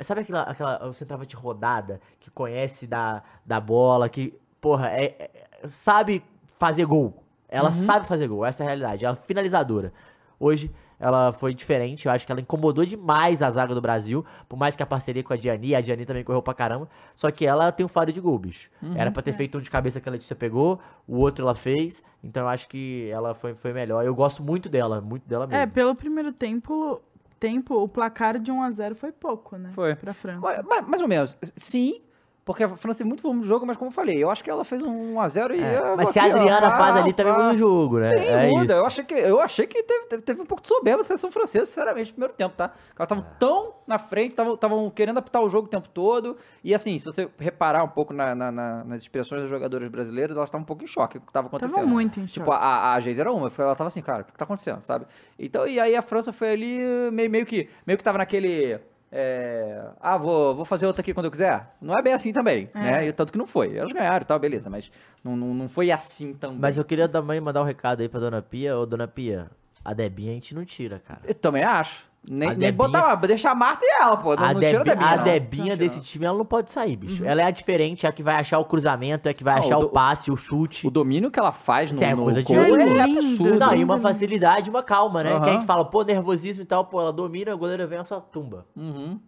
[0.00, 6.24] Sabe aquela, aquela centroavante rodada que conhece da, da bola, que, porra, é, é- sabe
[6.58, 7.22] fazer gol.
[7.50, 9.04] Ela sabe fazer gol, essa é a realidade.
[9.04, 9.92] Ela é finalizadora.
[10.44, 10.70] Hoje
[11.00, 14.74] ela foi diferente, eu acho que ela incomodou demais a zaga do Brasil, por mais
[14.76, 17.70] que a parceria com a Diani, a Diani também correu pra caramba, só que ela
[17.72, 18.70] tem um faro de gol, bicho.
[18.94, 22.02] Era pra ter feito um de cabeça que a Letícia pegou, o outro ela fez,
[22.22, 24.04] então eu acho que ela foi, foi melhor.
[24.04, 25.62] Eu gosto muito dela, muito dela mesmo.
[25.62, 27.00] É, pelo primeiro tempo,
[27.40, 29.70] tempo, o placar de 1 a 0 foi pouco, né?
[29.74, 29.94] Foi.
[29.96, 30.40] Pra França.
[30.40, 31.36] Ma- ma- Mais ou menos.
[31.56, 32.00] Sim,
[32.44, 34.50] porque a França tem muito volume de jogo, mas como eu falei, eu acho que
[34.50, 35.60] ela fez um 1x0 e.
[35.62, 38.08] É, mas se a Adriana vá, faz ali também muda o jogo, né?
[38.08, 38.64] Sim, é muda.
[38.64, 38.72] isso.
[38.72, 41.30] Eu achei que, eu achei que teve, teve, teve um pouco de soberba a seleção
[41.32, 42.72] francesa, sinceramente, no primeiro tempo, tá?
[42.96, 43.34] Elas estavam É.
[43.38, 46.36] tão na frente, estavam querendo apitar o jogo o tempo todo.
[46.62, 50.36] E assim, se você reparar um pouco na- na- na- nas expressões das jogadoras brasileiras,
[50.36, 51.76] elas estavam um pouco em choque com o que estava acontecendo.
[51.76, 52.40] Tava muito em choque.
[52.40, 54.84] Tipo, a, a Geise era uma, ela tava assim, cara, o que, que tá acontecendo,
[54.84, 55.06] sabe?
[55.38, 56.78] Então, e aí a França foi ali
[57.10, 58.78] meio, meio que meio que tava naquele.
[59.16, 61.68] É, ah, vou, vou fazer outra aqui quando eu quiser.
[61.80, 62.80] Não é bem assim também, É.
[62.80, 63.06] né?
[63.06, 63.76] E tanto que não foi.
[63.76, 64.90] Elas ganharam e tal, beleza, mas
[65.22, 66.58] não, não, não foi assim também.
[66.58, 68.76] Mas eu queria também mandar um recado aí pra Dona Pia.
[68.76, 69.48] Ô, Dona Pia,
[69.84, 71.20] a Debinha a gente não tira, cara.
[71.24, 72.04] Eu também acho.
[72.30, 74.34] Nem, A nem Debinha- botar, deixar a Marta e ela, pô.
[74.34, 75.16] Não, a não tira a Debi- Debinha, a.
[75.16, 77.24] Debinha Não desse time, ela não pode sair, bicho.
[77.24, 79.54] Ela é a diferente, é a que vai achar o cruzamento, é a que vai
[79.56, 80.86] Não, achar o o, do- passe, o chute.
[80.86, 83.58] O domínio que ela faz no, é no coisa de gol é absurdo.
[83.58, 85.38] Não, e uma facilidade, uma calma, né?
[85.40, 88.04] Que a gente fala, pô, nervosismo e tal, pô, ela domina, a goleira vem, ela
[88.04, 88.66] só tumba.
[88.74, 89.18] Uhum.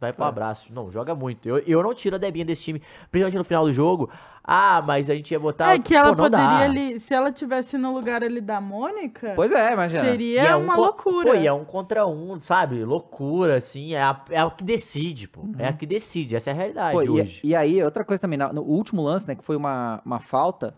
[0.00, 0.28] Vai pro É.
[0.28, 0.72] abraço.
[0.72, 1.46] Não, joga muito.
[1.46, 2.80] Eu, eu não tiro a Debinha desse time,
[3.10, 4.08] principalmente no final do jogo.
[4.42, 5.74] Ah, mas a gente ia botar.
[5.74, 9.52] É que ela Pô, poderia ali, se ela tivesse no lugar ali da Mônica, Pois
[9.52, 10.02] é, imagina.
[10.02, 11.28] seria E é um uma co- loucura.
[11.30, 12.82] Pô, e é um contra um, sabe?
[12.82, 13.92] Loucura, assim.
[13.92, 15.42] É a, é a que decide, pô.
[15.58, 16.34] É a que decide.
[16.34, 17.04] Essa é a realidade Uhum.
[17.04, 17.40] Pô, e, hoje.
[17.44, 20.74] e aí, outra coisa também, no último lance, né, que foi uma, uma falta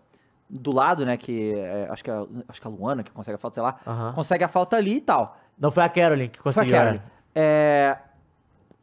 [0.50, 2.14] do lado, né, que é, acho, que é,
[2.48, 4.12] acho que é a Luana que consegue a falta, sei lá, Aham.
[4.14, 5.38] consegue a falta ali e tal.
[5.56, 6.76] Não foi a Carolyn que Foi a conseguiu.
[6.76, 7.00] Né?
[7.34, 7.96] É,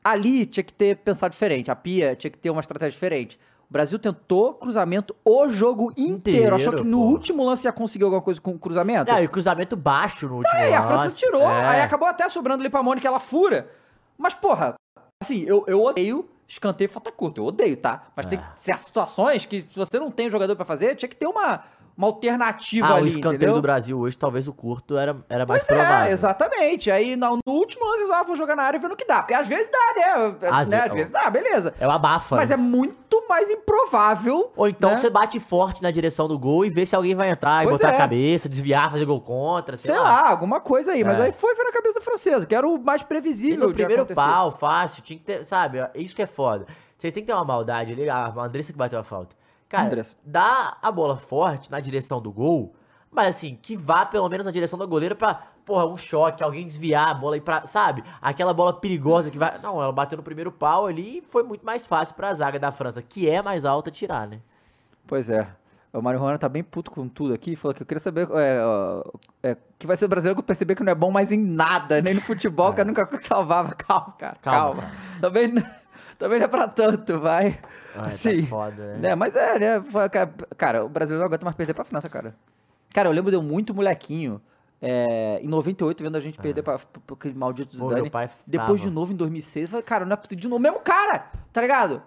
[0.03, 3.39] ali tinha que ter pensado diferente, a Pia tinha que ter uma estratégia diferente.
[3.69, 6.15] O Brasil tentou cruzamento o jogo inteiro.
[6.17, 7.03] Inteiro, Achou que no pô.
[7.05, 9.11] último lance já conseguiu alguma coisa com o cruzamento?
[9.11, 11.15] Não, e cruzamento baixo no último É, e a França lance.
[11.17, 11.67] tirou, É.
[11.67, 13.69] aí acabou até sobrando ali pra Mônica, ela fura.
[14.17, 14.73] Mas, porra,
[15.21, 18.07] assim, eu, eu odeio escanteio e falta curta, eu odeio, tá?
[18.15, 18.43] Mas tem É.
[18.55, 21.63] certas situações que se você não tem um jogador pra fazer, tinha que ter uma,
[21.99, 23.55] uma alternativa Ah, ali, o escanteio entendeu?
[23.55, 26.09] do Brasil hoje, talvez o curto era, era mais Pois provável.
[26.09, 26.89] é, exatamente.
[26.89, 29.17] Aí no, no último lance, ah, vou jogar na área e ver no que dá.
[29.21, 30.37] Porque às vezes dá, né?
[30.49, 30.85] Às né?
[30.85, 31.73] Às vezes dá, beleza.
[31.77, 32.37] É o abafa.
[32.37, 32.53] Mas né?
[32.53, 34.49] é muito mais improvável.
[34.55, 34.97] Ou então né?
[34.97, 37.77] você bate forte na direção do gol e vê se alguém vai entrar e Pois
[37.77, 37.95] botar é.
[37.95, 41.03] a cabeça, desviar, fazer gol contra, sei, Sei lá, alguma coisa aí.
[41.03, 41.23] Mas É.
[41.23, 43.59] aí foi ver na cabeça francesa, que era o mais E previsível.
[43.59, 45.79] no de primeiro pau, fácil, tinha que ter, sabe?
[45.95, 46.65] Isso que é foda.
[46.97, 48.09] Você tem que ter uma maldade ali.
[48.09, 49.35] A Andressa que bateu a falta.
[49.69, 50.17] Cara, Andressa.
[50.25, 52.73] dá a bola forte na direção do gol,
[53.11, 56.65] mas assim, que vá pelo menos na direção da goleira pra, porra, um choque, alguém
[56.65, 58.03] desviar a bola e pra, sabe?
[58.21, 59.59] Aquela bola perigosa que vai.
[59.59, 62.71] Não, ela bateu no primeiro pau ali e foi muito mais fácil pra zaga da
[62.71, 64.39] França, que é mais alta, tirar, né?
[65.05, 65.47] Pois é.
[65.91, 67.55] O Mário Rona tá bem puto com tudo aqui.
[67.55, 68.27] Falou que eu queria saber.
[68.31, 68.61] É,
[69.41, 71.99] é, que vai ser brasileiro que eu perceber que não é bom mais em nada,
[71.99, 73.73] nem no futebol, que eu nunca salvava.
[73.73, 74.37] Calma, cara.
[74.39, 74.81] Calma.
[74.83, 75.51] Calma, Também,
[76.19, 77.57] também não é pra tanto, vai.
[77.95, 79.09] Ai, Assim, tá foda, né?
[79.09, 79.15] né?
[79.15, 79.83] Mas é, né?
[80.57, 82.35] Cara, o brasileiro não aguenta mais perder pra França, cara.
[82.93, 84.41] Cara, eu lembro de eu muito molequinho.
[84.81, 88.11] é, em 98, vendo a gente perder pra, pra, aquele maldito Zidane.
[88.45, 88.77] Depois tava.
[88.77, 90.61] de novo em 2006, eu falei, cara, não é possível de novo.
[90.61, 92.01] Mesmo cara, tá ligado?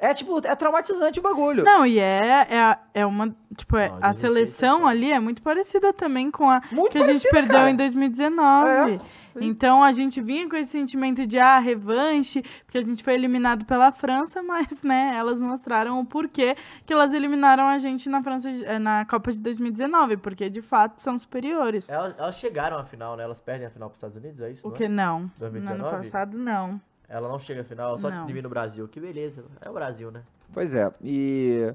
[0.00, 1.64] É tipo, é traumatizante o bagulho.
[1.64, 3.34] Não, e é, é, é uma.
[3.56, 6.92] Tipo, é- Não, a 2006 seleção é ali é muito parecida também com a Muito
[6.92, 7.70] que a gente perdeu cara.
[7.70, 8.92] em 2019.
[8.92, 8.98] É.
[9.40, 13.64] Então a gente vinha com esse sentimento de ah, revanche, porque a gente foi eliminado
[13.64, 18.50] pela França, mas né, elas mostraram o porquê que elas eliminaram a gente na França
[18.50, 21.88] eh, na Copa de 2019, porque de fato são superiores.
[21.88, 23.24] Elas, elas chegaram à final, né?
[23.24, 24.66] Elas perdem a final pros Estados Unidos, é isso?
[24.66, 24.78] O não é?
[24.78, 25.20] que não?
[25.20, 25.94] No 2019?
[25.94, 26.80] ano passado, não.
[27.08, 28.26] Ela não chega à final, ela só Não.
[28.26, 28.86] divide no Brasil.
[28.86, 29.44] Que beleza.
[29.60, 30.22] É o Brasil, né?
[30.52, 30.90] Pois é.
[31.02, 31.72] E.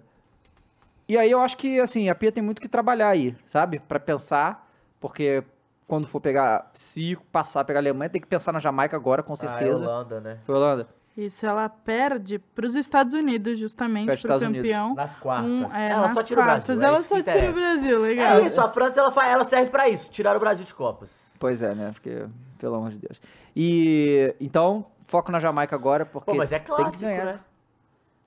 [1.08, 3.80] E aí eu acho que, assim, a Pia tem muito que trabalhar aí, sabe?
[3.80, 4.70] Pra pensar,
[5.00, 5.44] porque
[5.88, 6.70] quando for pegar.
[6.74, 9.84] Se passar pegar a Alemanha, tem que pensar na Jamaica agora, com Ah, é certeza.
[9.86, 10.38] Holanda, né?
[10.46, 10.88] Foi Holanda?
[11.16, 14.70] Isso ela perde para os Estados Unidos, justamente, Perde para o Estados Unidos.
[14.72, 14.96] campeão.
[14.96, 15.50] Nas quartas.
[15.52, 16.64] Um, é, ela nas só tira quartas.
[16.64, 16.84] o Brasil.
[16.84, 17.54] é ela isso só tira o.
[17.54, 18.38] Brasil, legal.
[18.38, 21.32] É isso, a França ela, ela serve pra isso, tirar o Brasil de Copas.
[21.38, 21.92] Pois é, né?
[21.92, 22.26] Porque,
[22.58, 23.22] pelo amor de Deus.
[23.56, 24.34] E.
[24.40, 26.32] Então, foco na Jamaica agora, porque.
[26.32, 27.26] Pô, mas é tem que clássico, ganhar.
[27.26, 27.39] né?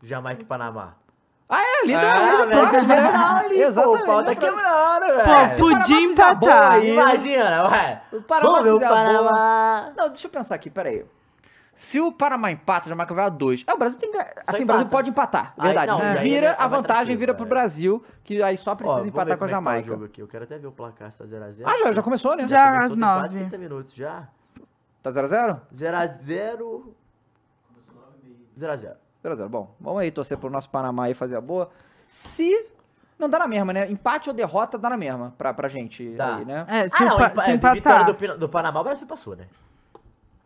[0.05, 0.95] Jamaica e Panamá.
[1.49, 3.13] Ah, é, ali, Ah, da, ali América próximo, né?
[3.15, 3.99] Ali, Exatamente.
[3.99, 4.35] pô, o pau tá né?
[4.37, 5.25] quebrando, velho.
[5.25, 6.73] Pô, podia a empatar.
[6.73, 8.03] aí- Imagina, ué.
[8.13, 8.89] O Panamá Vamos ver o a.
[8.89, 9.93] Panamá.
[9.97, 11.05] Não, deixa eu pensar aqui, peraí.
[11.75, 13.63] Se o Panamá empata, a Jamaica vai a dois.
[13.67, 14.19] É, o Brasil tem que.
[14.47, 15.53] Assim, o Brasil pode empatar.
[15.59, 15.93] Aí, Verdade.
[15.93, 17.49] não, aí vira, é- a é mais vantagem tranquilo, vira pro é.
[17.49, 19.87] Brasil, que aí só Ó, precisa vamos empatar com a é tá o Jamaica.
[19.89, 20.21] jogo aqui.
[20.23, 21.63] Eu quero até ver o placar, se tá 0x0.
[21.67, 22.47] ah, já, já começou, né?
[22.49, 22.67] Já.
[22.73, 23.51] começou, às tem quase nove.
[23.51, 24.27] 30 minutos já.
[25.07, 25.61] Tá 0x0?
[25.73, 26.83] 0x0.
[28.59, 28.95] 0x0.
[29.25, 29.49] 0x0.
[29.49, 31.71] Bom, vamos aí torcer pro nosso Panamá aí fazer a boa.
[32.09, 32.67] Se.
[33.19, 33.91] Não dá na mesma, né?
[33.91, 36.37] Empate ou derrota dá na mesma pra, pra gente Dá.
[36.37, 36.67] aí, né?
[36.69, 37.75] É, se, Ah, não, empa- se é, empatar.
[38.07, 39.47] vitória do, do Panamá, o Brasil passou, né?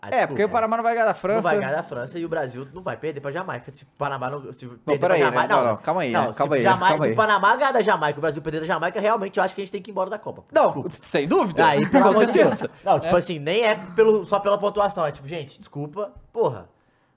[0.03, 1.37] Ah, É, porque o Panamá não vai ganhar da França.
[1.37, 3.71] Não vai ganhar da França e o Brasil não vai perder pra Jamaica.
[3.71, 4.51] Se o Panamá não.
[4.53, 5.27] Se perder pra peraí, né?
[5.27, 5.55] Jamaica.
[5.55, 6.33] Não, Não, não, calma aí, Não, né?
[6.33, 7.13] se, Calma aí, Jamaica, calma se aí.
[7.13, 9.61] o Panamá ganhar da Jamaica e o Brasil perder da Jamaica, realmente eu acho que
[9.61, 10.45] a gente tem que ir embora da Copa.
[10.53, 10.91] Não, Desculpa.
[10.91, 11.67] sem dúvida.
[11.67, 12.71] Aí, com certeza.
[12.83, 13.19] Não, tipo É.
[13.19, 15.05] assim, nem é pelo, só pela pontuação.
[15.07, 16.67] É tipo, gente, desculpa, porra.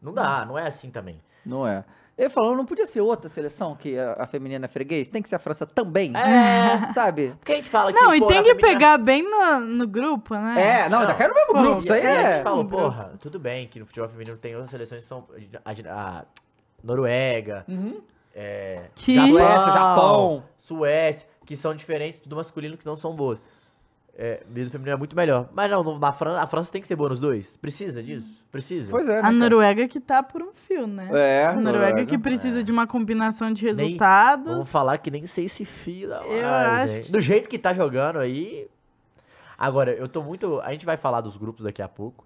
[0.01, 1.21] Não dá, não é assim também.
[1.45, 1.85] Não é.
[2.15, 5.07] Ele falou, não podia ser outra seleção que a, a feminina é freguês?
[5.07, 6.13] Tem que ser a França também?
[6.15, 6.91] É.
[6.93, 7.33] Sabe?
[7.39, 7.99] Porque a gente fala que.
[7.99, 10.81] Não, e tem que feminina- pegar bem no, no grupo, né?
[10.81, 10.99] É, não, Não.
[11.01, 11.79] ainda cai no mesmo Pô, grupo.
[11.83, 12.33] Isso aí E a é.
[12.35, 12.83] gente falou, um grupo.
[12.83, 15.25] porra, tudo bem que no futebol feminino tem outras seleções que são.
[15.65, 15.71] A,
[16.19, 16.25] a
[16.83, 18.01] Noruega, Uhum.
[18.35, 20.43] é, Que- Suécia, Japão.
[20.57, 23.41] Suécia, que são diferentes do masculino que não são boas.
[24.15, 25.49] É, meio feminino é muito melhor.
[25.53, 27.57] Mas não, na França, a França tem que ser boa nos dois.
[27.57, 28.43] Precisa disso?
[28.51, 28.91] Precisa.
[28.91, 29.33] Pois é, né, A cara?
[29.33, 31.09] Noruega que tá por um fio, né?
[31.11, 34.45] É, A Noruega que precisa de uma combinação de resultados.
[34.51, 37.57] Vamos falar que nem sei se fio dá Eu mais, acho que- Do jeito que
[37.57, 38.67] tá jogando aí.
[39.57, 40.59] Agora, eu tô muito.
[40.61, 42.25] A gente vai falar dos grupos daqui a pouco.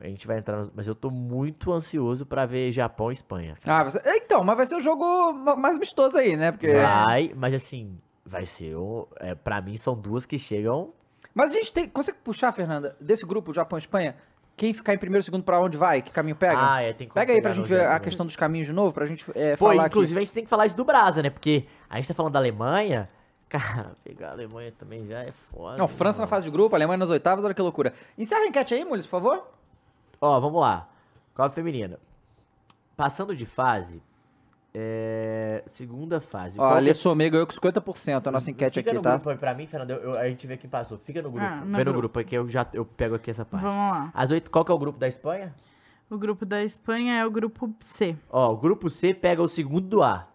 [0.00, 0.56] A gente vai entrar.
[0.56, 3.54] nos- Mas eu tô muito ansioso pra ver Japão e Espanha.
[3.66, 6.50] Ah, você- Então, mas vai ser um jogo ma- mais amistoso aí, né?
[6.50, 6.72] Porque...
[6.72, 8.76] Vai, mas assim, vai ser.
[8.76, 10.92] Um, é, pra mim, são duas que chegam.
[11.34, 11.88] Mas a gente tem...
[11.88, 14.16] Consegue puxar, Fernanda, desse grupo, Japão e Espanha?
[14.56, 16.02] Quem ficar em primeiro segundo pra onde vai?
[16.02, 16.58] Que caminho pega?
[16.60, 18.92] Ah, é, tem como Pega aí pra gente ver a questão dos caminhos de novo,
[18.92, 21.30] pra gente é, Pô, falar inclusive a gente tem que falar isso do Brasa, né?
[21.30, 23.08] Porque a gente tá falando da Alemanha.
[23.48, 25.70] Cara, pegar a Alemanha também já é foda.
[25.70, 25.78] aqui.
[25.80, 26.28] Não, França na mano.
[26.28, 27.94] fase de grupo, Alemanha nas oitavas, olha que loucura.
[28.18, 29.48] Encerra a enquete aí, Mules, por favor.
[30.20, 30.88] Ó, vamos lá.
[31.34, 31.98] Copa Feminina.
[32.96, 34.02] Passando de fase.
[34.72, 35.62] É...
[35.66, 36.58] Segunda fase.
[36.58, 39.02] Ó, Qual a que- Alê Somê ganhou com 50% a nossa enquete Fica aqui, no
[39.02, 39.10] tá?
[39.12, 39.90] grupo aí pra mim, Fernando.
[39.90, 40.98] eu- eu- a gente vê quem passou.
[40.98, 41.44] Fica no grupo.
[41.46, 41.98] Ah, no Vê no grupo.
[41.98, 43.62] grupo aí que eu já eu pego aqui essa parte.
[43.64, 44.10] Vamos lá.
[44.14, 45.52] As oito, qual que é o grupo da Espanha?
[46.08, 48.16] O grupo da Espanha é o grupo C.
[48.30, 50.26] Ó, o grupo C pega o segundo do A.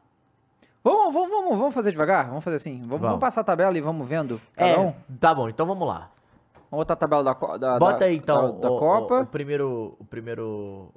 [0.83, 2.27] Vamos, vamos, vamos, vamos fazer devagar?
[2.27, 2.73] Vamos fazer assim.
[2.75, 3.19] Vamos, vamos Vamos.
[3.19, 4.93] passar a tabela e vamos vendo cada É, um?
[5.19, 6.11] tá bom, então vamos lá.
[6.69, 9.15] Vamos botar a tabela da, da, Bota aí então da, da o, Copa.
[9.19, 9.95] O, o primeiro.
[9.99, 10.89] O primeiro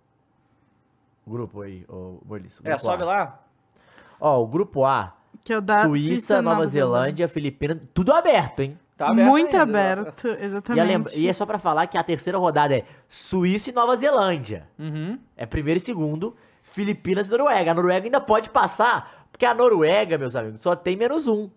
[1.29, 2.61] grupo aí, o Morlis.
[2.65, 3.41] é, sobe lá.
[4.21, 5.15] Ó, o grupo A,
[5.45, 8.71] Que é o da Suíça, Nova, Zelândia, Filipinas, tudo aberto, hein?
[8.97, 9.63] Tá aberto Muito ainda.
[9.63, 10.87] aberto, E, a exatamente.
[10.87, 14.67] lembra- e é só pra falar que a terceira rodada é Suíça e Nova Zelândia.
[14.77, 15.19] Uhum.
[15.37, 17.71] É primeiro e segundo, Filipinas e Noruega.
[17.71, 21.49] A Noruega ainda pode passar, porque a Noruega, meus amigos, só tem menos um.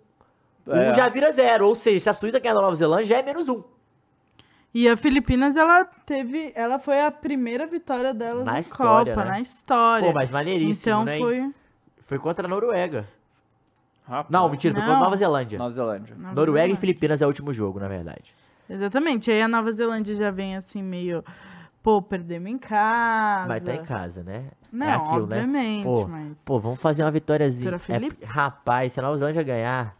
[0.68, 0.92] É.
[0.92, 1.66] Um já vira zero.
[1.68, 3.64] Ou seja, se a Suíça ganhar da Nova Zelândia, já é menos um.
[4.74, 6.54] E a Filipinas, ela teve.
[6.56, 9.32] Ela foi a primeira vitória dela Na história, Copa, né?
[9.32, 10.08] na história.
[10.08, 11.18] Pô, mas maneiríssimo, então né?
[11.18, 11.24] hein?
[11.24, 11.54] foi.
[12.04, 13.08] Foi contra a Noruega.
[14.08, 14.30] Rapaz.
[14.30, 15.04] Não, mentira, foi contra a.
[15.04, 15.58] Nova Zelândia.
[15.58, 16.16] Nova Zelândia.
[16.16, 16.80] Nova Noruega e Zelândia.
[16.80, 18.34] Filipinas é o último jogo, na verdade.
[18.70, 19.30] Exatamente.
[19.30, 21.24] Aí a Nova Zelândia já vem assim, meio.
[21.84, 23.48] Pô, perdemos em casa.
[23.48, 24.52] Mas tá em casa, né?
[24.72, 25.38] Não, é aquilo, né?
[25.38, 26.38] obviamente, Pô, mas.
[26.46, 27.72] Pô, vamos fazer uma vitóriazinha.
[27.90, 29.96] É, rapaz, se a Nova Zelândia ganhar,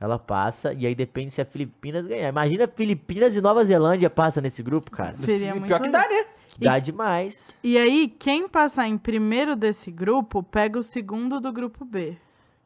[0.00, 0.72] ela passa.
[0.72, 2.28] E aí depende se a Filipinas ganhar.
[2.28, 5.14] Imagina Filipinas e Nova Zelândia passa nesse grupo, cara.
[5.24, 6.24] Seria muito Pior que dá, né?
[6.60, 7.54] Dá demais.
[7.62, 12.16] E aí, quem passar em primeiro desse grupo, pega o segundo do grupo B.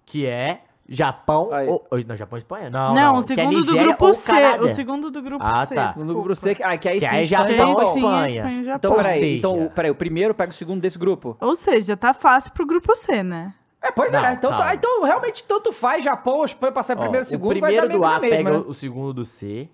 [0.06, 1.52] Que é Japão.
[1.52, 1.68] Aí.
[1.68, 2.70] Ou, não, Japão e Espanha?
[2.70, 3.18] Não, Não, não.
[3.20, 4.26] o que é segundo do Nigéria grupo C.
[4.32, 4.62] Canadá.
[4.62, 5.74] O segundo do grupo Ah, C.
[5.74, 5.94] tá.
[5.98, 8.36] No grupo C, ah, que aí Que sim Espanha Japão e ou Espanha.
[8.36, 8.76] Espanha e Japão.
[8.78, 9.20] Então, Ou peraí.
[9.20, 11.36] seja- Então, peraí, o primeiro pega o segundo desse grupo.
[11.40, 13.52] Ou seja, tá fácil pro grupo C, né?
[13.82, 14.32] É, pois Não, é.
[14.34, 17.30] Então, tá- então, realmente, tanto faz Japão ou Espanha passar em Ó, primeiro e o
[17.30, 18.64] segundo, vai dar primeiro do A mesma, pega né?
[18.68, 19.68] o segundo do C.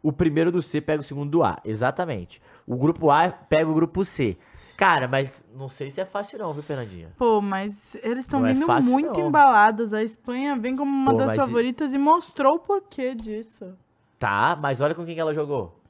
[0.00, 1.58] O primeiro do C pega o segundo do A.
[1.64, 2.40] Exatamente.
[2.66, 4.36] O grupo A pega o grupo C.
[4.76, 7.08] Cara, mas não sei se é fácil não, viu, Fernandinha?
[7.18, 9.26] Pô, mas eles estão é vindo fácil, muito não.
[9.26, 9.92] embalados.
[9.92, 13.76] A Espanha vem como uma Pô, das mas e- favoritas e mostrou o porquê disso.
[14.20, 15.80] Tá, mas olha com quem que ela jogou.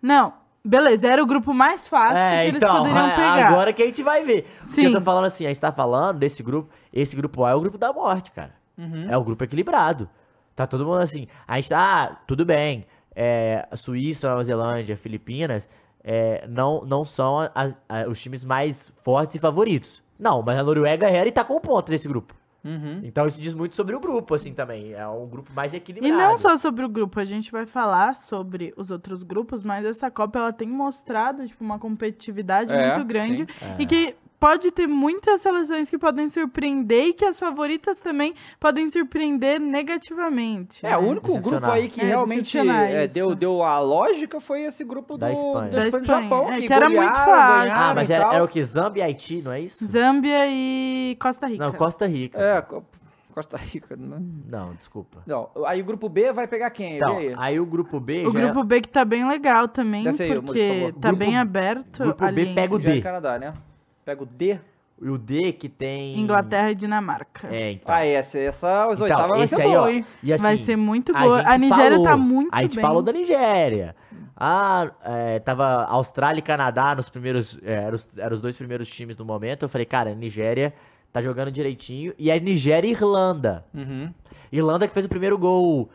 [0.00, 0.32] Não,
[0.66, 3.48] beleza, era o grupo mais fácil é, que eles então, poderiam é, pegar.
[3.48, 4.46] agora que a gente vai ver.
[4.64, 5.04] Porque eu tô Sim.
[5.04, 7.92] falando assim, a gente tá falando desse grupo, esse grupo A é o grupo da
[7.92, 8.54] morte, cara.
[8.76, 9.06] Uhum.
[9.08, 10.08] É o grupo equilibrado.
[10.54, 11.26] Tá todo mundo assim.
[11.46, 11.78] A gente tá,
[12.10, 12.86] ah, tudo bem.
[13.14, 15.68] É, Suíça, Nova Zelândia, Filipinas
[16.04, 17.50] é, não, não são a-
[17.88, 20.02] a- os times mais fortes e favoritos.
[20.18, 22.34] Não, mas a Noruega era e tá com um ponto nesse grupo.
[22.66, 23.00] Uhum.
[23.04, 24.92] Então isso diz muito sobre o grupo, assim, também.
[24.92, 26.16] É um grupo mais E equilibrado.
[26.16, 30.10] não só sobre o grupo, a gente vai falar sobre os outros grupos, mas essa
[30.10, 33.74] Copa ela tem mostrado tipo, uma competitividade É, muito grande sim.
[33.78, 38.88] e que pode ter muitas seleções que podem surpreender e que as favoritas também podem
[38.90, 40.84] surpreender negativamente.
[40.84, 40.96] É, né?
[40.96, 45.16] o único grupo aí que É, realmente é, deu, deu a lógica foi esse grupo
[45.16, 45.70] Da do, Espanha.
[45.70, 46.04] da Espanha.
[46.04, 47.72] Japão, É, que, que era muito fácil.
[47.74, 48.62] Ah, mas era, era o que?
[48.62, 49.86] Zâmbia e Haiti, não é isso?
[49.86, 51.64] Zâmbia e Costa Rica.
[51.64, 52.38] Não, Costa Rica.
[52.40, 52.84] É, Co-
[53.34, 53.96] Costa Rica.
[53.96, 54.18] Não.
[54.48, 55.18] Não, desculpa.
[55.26, 55.50] não.
[55.66, 56.96] Aí o grupo B vai pegar quem?
[56.96, 57.34] Então, aí.
[57.36, 60.92] aí o grupo B O já grupo B que tá bem legal também, Desce porque
[61.00, 62.54] tá Grupo- bem aberto grupo B ali.
[62.54, 63.00] pega o é D.
[63.02, 63.52] Canadá, né?
[64.06, 64.58] Pega o D.
[65.02, 66.18] E o D que tem...
[66.18, 67.48] Inglaterra e Dinamarca.
[67.54, 67.94] É, então.
[67.94, 70.06] Ah, essa, essa as Então, oitavas vai ser aí, boa, ó, hein?
[70.22, 71.36] E assim, Vai ser muito a boa.
[71.42, 72.82] gente A Nigéria tá falou- muito A gente bem.
[72.82, 73.94] falou da Nigéria.
[74.34, 77.58] Ah, é, tava Austrália e Canadá nos primeiros.
[77.62, 79.64] É, eram, os, eram os dois primeiros times no momento.
[79.64, 80.72] Eu falei, cara, a Nigéria
[81.12, 82.14] tá jogando direitinho.
[82.18, 83.66] E é Nigéria e Irlanda.
[83.74, 84.10] Uhum.
[84.52, 85.90] Irlanda que fez o primeiro gol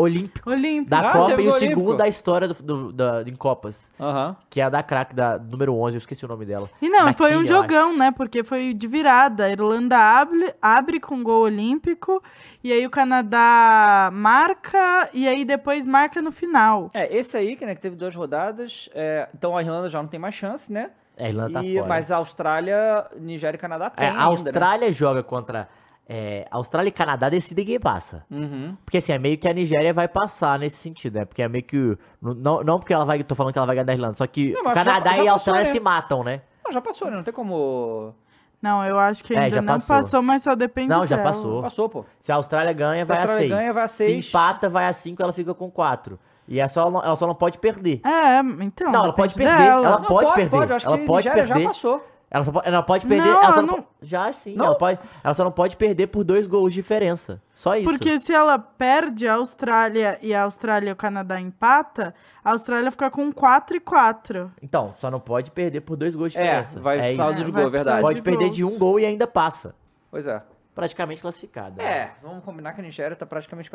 [0.00, 0.90] olímpico Olímpico.
[0.90, 3.90] da Ah, Copa e o segundo da história do, do- da, em Copas.
[4.00, 4.36] Aham.
[4.48, 6.68] Que é a da craque da número 11, eu esqueci o nome dela.
[6.80, 8.10] E não, Da foi um jogão, né?
[8.10, 9.44] Porque foi de virada.
[9.44, 12.22] A Irlanda abre, abre com gol olímpico,
[12.64, 16.88] e aí o Canadá marca, e aí depois marca no final.
[16.94, 18.88] É, esse aí, que, né, que teve duas rodadas.
[18.94, 20.90] é, então a Irlanda já não tem mais chance, né?
[21.16, 21.86] É, a Irlanda tá E- fora.
[21.88, 24.30] mas a Austrália, Nigéria e Canadá tem É, ainda, a né?
[24.30, 25.68] Austrália joga contra
[26.12, 28.24] é, Austrália e Canadá decidem quem passa.
[28.28, 28.76] Uhum.
[28.84, 31.24] Porque assim, é meio que a Nigéria vai passar nesse sentido, né?
[31.24, 31.96] Porque é meio que.
[32.20, 33.22] Não, não porque ela vai.
[33.22, 35.16] Tô falando que ela vai ganhar da Irlanda, só que Não, mas já- Canadá já
[35.16, 35.70] e a passou, Austrália né?
[35.70, 36.40] se matam, né?
[36.64, 37.16] Não, já passou, né?
[37.16, 38.12] Não tem como.
[38.60, 39.96] Não, eu acho que É, ainda já não passou.
[39.96, 40.22] passou.
[40.22, 41.28] mas só depende Não, já dela.
[41.28, 41.62] passou.
[41.62, 42.04] Passou, pô.
[42.20, 43.58] Se a Austrália ganha, Se a vai a Austrália 6.
[43.60, 44.28] ganha, vai a Se seis.
[44.28, 46.18] empata, vai a 5, ela fica com 4.
[46.48, 48.00] E é só, ela só não pode perder.
[48.04, 48.90] É, então.
[48.90, 49.86] Não, ela pode perder, dela.
[49.86, 51.62] ela Não, pode perder, Pode, eu acho ela que pode Nigéria perder.
[51.62, 52.04] já passou.
[52.30, 53.26] Ela só, ela pode perder.
[53.28, 54.54] Não, ela só não não- Já sim.
[54.54, 54.66] Não?
[54.66, 57.42] Ela, pode, ela só não pode perder por dois gols de diferença.
[57.52, 57.90] Só isso.
[57.90, 62.14] Porque se ela perde a Austrália e a Austrália e o Canadá empata,
[62.44, 64.52] a Austrália fica com 4 e 4.
[64.62, 66.80] Então, só não pode perder por dois gols de É, diferença.
[66.80, 67.44] vai é saldo isso.
[67.46, 68.00] de gol, pro verdade.
[68.00, 68.56] Pode de perder gols.
[68.56, 69.74] de um gol e ainda passa.
[70.08, 70.40] Pois é.
[70.72, 71.82] Praticamente classificada.
[71.82, 71.84] né?
[71.84, 73.68] É, vamos combinar que a Nigéria tá praticamente.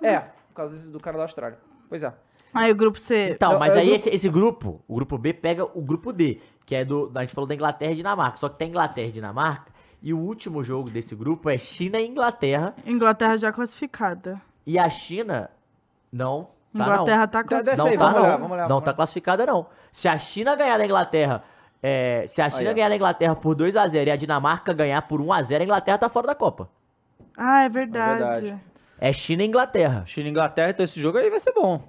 [0.00, 1.58] É, por causa do cara da Austrália.
[1.90, 2.12] Pois é.
[2.54, 3.30] Aí o grupo C.
[3.30, 6.74] Então, mas é aí esse, esse grupo, o grupo B, pega o grupo D, que
[6.74, 7.10] é do.
[7.14, 8.38] A gente falou da Inglaterra e Dinamarca.
[8.38, 9.72] Só que tem Inglaterra e Dinamarca.
[10.02, 12.74] E o último jogo desse grupo é China e Inglaterra.
[12.84, 14.40] Inglaterra já classificada.
[14.66, 15.50] E a China
[16.12, 17.64] não tá Inglaterra tá Então, não.
[17.64, 17.82] desce classificada.
[17.82, 18.22] Não aí, tá vamos não.
[18.24, 19.66] olhar, vamos olhar, não vamos tá classificada não.
[19.90, 21.44] Se a China ganhar da Inglaterra,
[21.82, 22.74] é, se a China ó.
[22.74, 25.62] ganhar da Inglaterra por 2 a 0 e a Dinamarca ganhar por 1 a 0,
[25.62, 26.68] a Inglaterra tá fora da Copa.
[27.36, 28.22] Ah, é verdade.
[28.22, 28.60] verdade.
[28.98, 30.04] É China e Inglaterra.
[30.06, 31.82] China e Inglaterra, então esse jogo aí vai ser bom.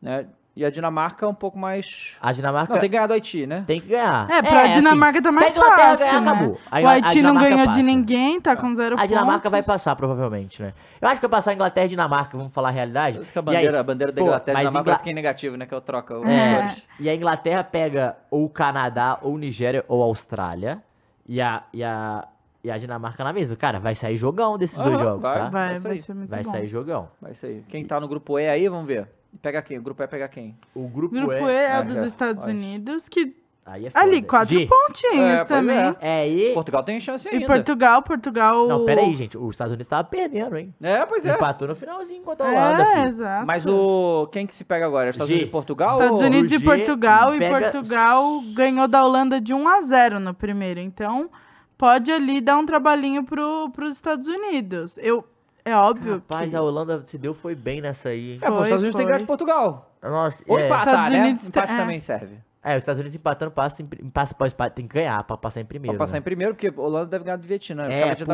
[0.00, 0.26] Né?
[0.58, 2.16] E a Dinamarca é um pouco mais.
[2.20, 3.62] A Dinamarca Não, tem que ganhar do Haiti, né?
[3.64, 4.28] tem que ganhar.
[4.28, 6.30] É, pra assim, Dinamarca tá mais se a Inglaterra fácil, ganhar, né?
[6.30, 6.60] acabou.
[6.68, 7.82] A O Haiti não ganhou de passa.
[7.82, 9.50] ninguém, tá com zero A Dinamarca pontos.
[9.52, 10.74] vai passar, provavelmente, né?
[11.00, 13.18] Eu acho que vai passar a Inglaterra e Dinamarca, vamos falar a realidade.
[13.18, 15.04] Por isso que a E aí- bandeira, a bandeira da Inglaterra e Dinamarca Ingla- parece
[15.04, 15.64] que é negativo, né?
[15.66, 16.56] Que eu troca os É.
[16.62, 16.88] cores.
[16.98, 20.82] E a Inglaterra pega ou o Canadá, ou Nigéria, ou Austrália.
[21.28, 22.26] E a, e a,
[22.64, 23.54] e a Dinamarca na mesma.
[23.54, 25.32] Cara, vai sair jogão desses dois Aham, jogos, vai.
[25.34, 25.38] tá?
[25.44, 25.98] Vai, Vai vai sair.
[26.02, 26.50] ser muito Vai bom.
[26.50, 27.08] sair jogão.
[27.22, 27.64] Vai ser.
[27.68, 29.06] Quem tá no grupo E aí, vamos ver.
[29.42, 29.78] Pega quem?
[29.78, 30.56] O grupo E pega quem?
[30.74, 31.52] O grupo, O grupo é...
[31.52, 32.46] E é é, o dos Estados.
[32.46, 34.02] Unidos, que Aí é foda.
[34.04, 34.66] ali, quatro G.
[34.66, 35.76] pontinhos É, pois também.
[35.78, 35.96] é.
[36.00, 36.54] É, e...
[36.54, 37.46] Portugal tem chance E ainda.
[37.46, 38.66] Portugal, Portugal...
[38.66, 39.36] Não, pera aí, gente.
[39.36, 40.74] Os Estados Unidos tava perdendo, hein?
[40.80, 41.34] É, pois é.
[41.34, 43.08] Empatou no finalzinho contra a Holanda, É, filho.
[43.08, 43.46] exato.
[43.46, 44.26] Mas o.
[44.32, 45.10] Quem que se pega agora?
[45.10, 45.34] Estados G.
[45.34, 45.92] Unidos e Portugal?
[46.00, 48.24] Estados ou- Unidos e G Portugal, e pega- Portugal
[48.54, 50.80] ganhou da Holanda de 1 a 0 no primeiro.
[50.80, 51.28] Então,
[51.76, 54.96] pode ali dar um trabalhinho pro, pros Estados Unidos.
[54.96, 55.22] Eu,
[55.68, 56.56] é óbvio Rapaz, que...
[56.56, 58.38] a Holanda se deu foi bem nessa aí, hein?
[58.42, 59.24] É, pô, os Foi, Estados Unidos tem que ganhar foi.
[59.24, 59.92] de Portugal.
[60.02, 60.66] Nossa, Ou é.
[60.66, 61.20] empatar, Estados né?
[61.24, 61.78] Unidos Empate tem- é.
[61.80, 62.34] também serve.
[62.62, 65.96] É, os Estados Unidos empatando passa, passa, passa, tem que ganhar pra passar em primeiro.
[65.96, 66.18] Pra passar né?
[66.18, 67.84] em primeiro, porque a Holanda deve ganhar do Vietnã.
[67.84, 68.24] É, porque,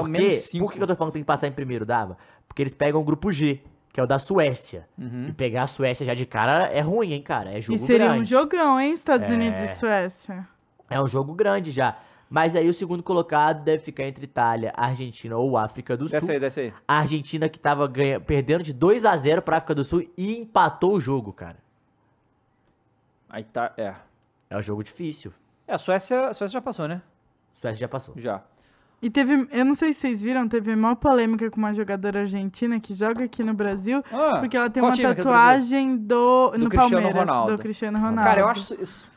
[0.59, 2.16] por que eu tô falando que tem que passar em primeiro, Dava?
[2.49, 3.61] Porque eles pegam o grupo G,
[3.93, 4.89] que é o da Suécia.
[4.99, 5.26] Uhum.
[5.28, 7.53] E pegar a Suécia já de cara é ruim, hein, cara?
[7.57, 8.30] É jogo E seria um grande.
[8.30, 9.35] jogão, hein, Estados É.
[9.35, 10.49] Unidos e Suécia.
[10.91, 11.97] É um jogo grande já.
[12.35, 16.18] Mas aí o segundo colocado deve ficar entre Itália, Argentina ou África do Sul.
[16.18, 16.72] Desce aí, desce aí.
[16.89, 20.37] A Argentina que tava ganha, perdendo de 2 a 0 pra África do Sul e
[20.37, 21.59] empatou o jogo, cara.
[23.30, 23.72] Aí tá.
[23.76, 23.95] É.
[24.51, 25.32] É um jogo difícil.
[25.68, 27.03] É, a Suécia, a Suécia já passou, né?
[27.57, 28.14] A Suécia já passou.
[28.18, 28.43] Já.
[29.01, 32.80] E teve, eu não sei se vocês viram, teve uma polêmica com uma jogadora argentina
[32.80, 36.91] que joga aqui no Brasil, Ah, porque ela tem uma tatuagem do, Do no Cristiano
[36.91, 37.57] Palmeiras, Ronaldo.
[37.57, 38.22] do Cristiano Ronaldo.
[38.22, 39.14] Cara, eu acho isso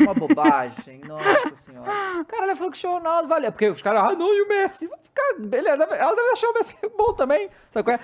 [0.00, 1.00] uma bobagem.
[1.06, 2.24] Nossa senhora.
[2.26, 3.50] Cara, ela falou que o Ronaldo valeu.
[3.52, 4.88] Porque os caras, ah, não, e o Messi?
[5.14, 7.46] Cara, beleza, ela deve achar o Messi bom também.
[7.46, 7.50] É?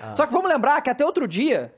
[0.02, 0.14] Ah.
[0.14, 1.72] Só que vamos lembrar que até outro dia,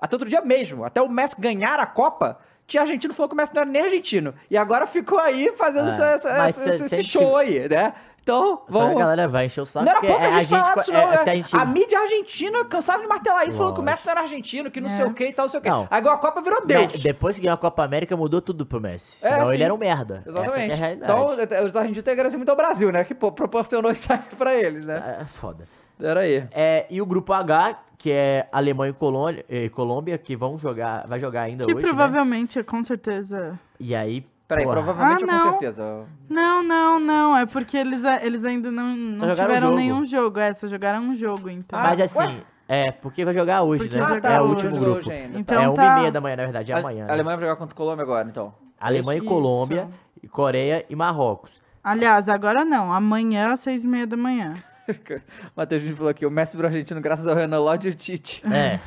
[0.00, 3.36] até outro dia mesmo, até o Messi ganhar a Copa, tinha argentino falou que o
[3.36, 4.34] Messi não era nem argentino.
[4.50, 7.94] E agora ficou aí fazendo É, essa- essa- essa- se- esse show aí, né?
[8.26, 8.98] Então, Só que a vamos...
[8.98, 9.84] galera vai encher o saco.
[9.86, 11.00] Não era pouca é- gente falando isso, não.
[11.00, 11.16] é- né?
[11.18, 13.92] se a gente- A mídia argentina cansava de martelar isso, falando que o Lógico.
[13.92, 14.96] Messi não era argentino, que não É.
[14.96, 15.70] sei o que e tal, não sei o que.
[15.70, 15.86] Não.
[15.88, 17.00] Agora a Copa virou né, Deus.
[17.04, 19.24] depois que ganhou a Copa América, mudou tudo pro Messi.
[19.24, 19.54] É, Senão sim.
[19.54, 20.24] ele era um merda.
[20.26, 20.76] Exatamente.
[20.76, 23.04] Que é a então, os argentinos têm que agradecer muito ao Brasil, né?
[23.04, 25.18] Que pô, proporcionou isso aí pra eles, né?
[25.20, 25.64] É foda.
[26.02, 26.48] Era aí.
[26.50, 31.06] É, e o grupo H, que é Alemanha e Colômbia, e Colômbia, que vão jogar,
[31.06, 31.88] vai jogar ainda que hoje, né?
[31.88, 33.56] provavelmente, com certeza...
[33.78, 35.50] E aí, Peraí, provavelmente Ah, ou com não.
[35.52, 36.04] certeza.
[36.28, 39.76] Não, não, não, é porque eles, a- eles ainda não, não tiveram jogo.
[39.76, 41.78] nenhum jogo, é, só jogaram um jogo, então.
[41.80, 42.40] Mas assim, ué?
[42.68, 44.34] é, porque vai jogar hoje, Porque né?
[44.34, 45.10] é o último grupo.
[45.10, 45.86] Ainda, Então é uma tá.
[45.96, 47.04] e meia da manhã, na verdade, é A- amanhã.
[47.04, 47.12] A né?
[47.14, 48.54] Alemanha vai jogar contra a Colômbia agora, então.
[48.80, 49.28] Alemanha e Isso.
[49.28, 49.88] Colômbia,
[50.22, 51.60] e Coreia e Marrocos.
[51.82, 54.54] Aliás, agora não, amanhã às seis e meia da manhã.
[55.56, 58.42] Matheus Júnior falou aqui, o Messi pro argentino graças ao Renan Lodge e o Tite.
[58.52, 58.78] É.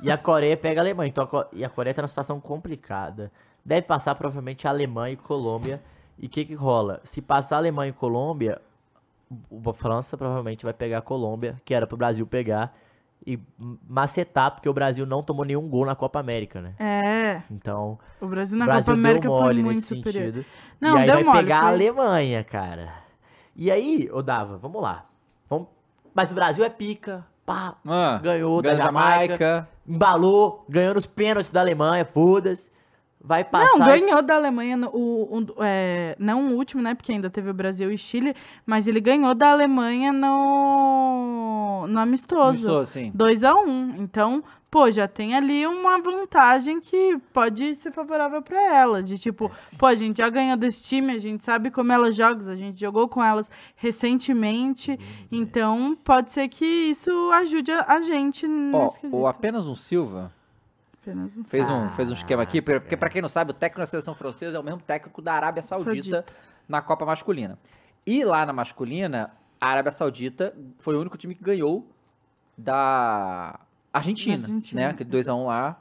[0.00, 1.08] e a Coreia pega a Alemanha.
[1.08, 3.30] Então a e a Coreia tá numa situação complicada.
[3.64, 5.82] Deve passar provavelmente a Alemanha e Colômbia.
[6.18, 7.00] E o que que rola?
[7.04, 8.60] Se passar a Alemanha e Colômbia,
[9.66, 12.76] a França provavelmente vai pegar a Colômbia, que era pro Brasil pegar,
[13.26, 13.38] e
[13.88, 16.74] macetar, porque o Brasil não tomou nenhum gol na Copa América, né?
[16.78, 20.24] É, Então, o Brasil o na Brasil Copa América foi muito nesse superior.
[20.34, 20.44] sentido.
[20.80, 22.92] Não, e aí deu vai mole, pegar a foi- Alemanha, cara.
[23.56, 25.06] E aí, ô Dava, vamos lá.
[25.48, 25.68] Vamos...
[26.14, 27.24] Mas o Brasil é pica.
[27.46, 32.70] Pá, Ah, ganhou da Jamaica, embalou, ganhou nos pênaltis da Alemanha, foda-se.
[33.26, 33.78] Vai passar.
[33.78, 36.94] Não, ganhou da Alemanha, no, o, o- é, não o último, né?
[36.94, 38.34] Porque ainda teve o Brasil e Chile,
[38.66, 42.48] mas ele ganhou da Alemanha no, no amistoso.
[42.48, 43.10] Amistoso, sim.
[43.14, 43.94] 2 a 1 um.
[43.98, 49.02] Então, pô, já tem ali uma vantagem que pode ser favorável pra ela.
[49.02, 52.50] De tipo, pô, a gente já ganhou desse time, a gente sabe como elas jogam,
[52.50, 54.98] a gente jogou com elas recentemente.
[55.32, 59.16] Então, pode ser que isso ajude a, gente Ó, quesito.
[59.16, 60.30] o apenas um Silva
[61.04, 63.80] Apenas um fez um, fez um esquema aqui, porque, pra quem não sabe, o técnico
[63.80, 66.24] da seleção francesa é o mesmo técnico da Arábia Saudita, Saudita.
[66.66, 67.58] na Copa Masculina.
[68.06, 69.30] E lá na masculina,
[69.60, 71.86] a Arábia Saudita foi o único time que ganhou
[72.56, 73.58] da
[73.92, 74.80] Argentina, Argentina.
[74.80, 74.86] né?
[74.88, 75.78] Aquele 2x1 lá,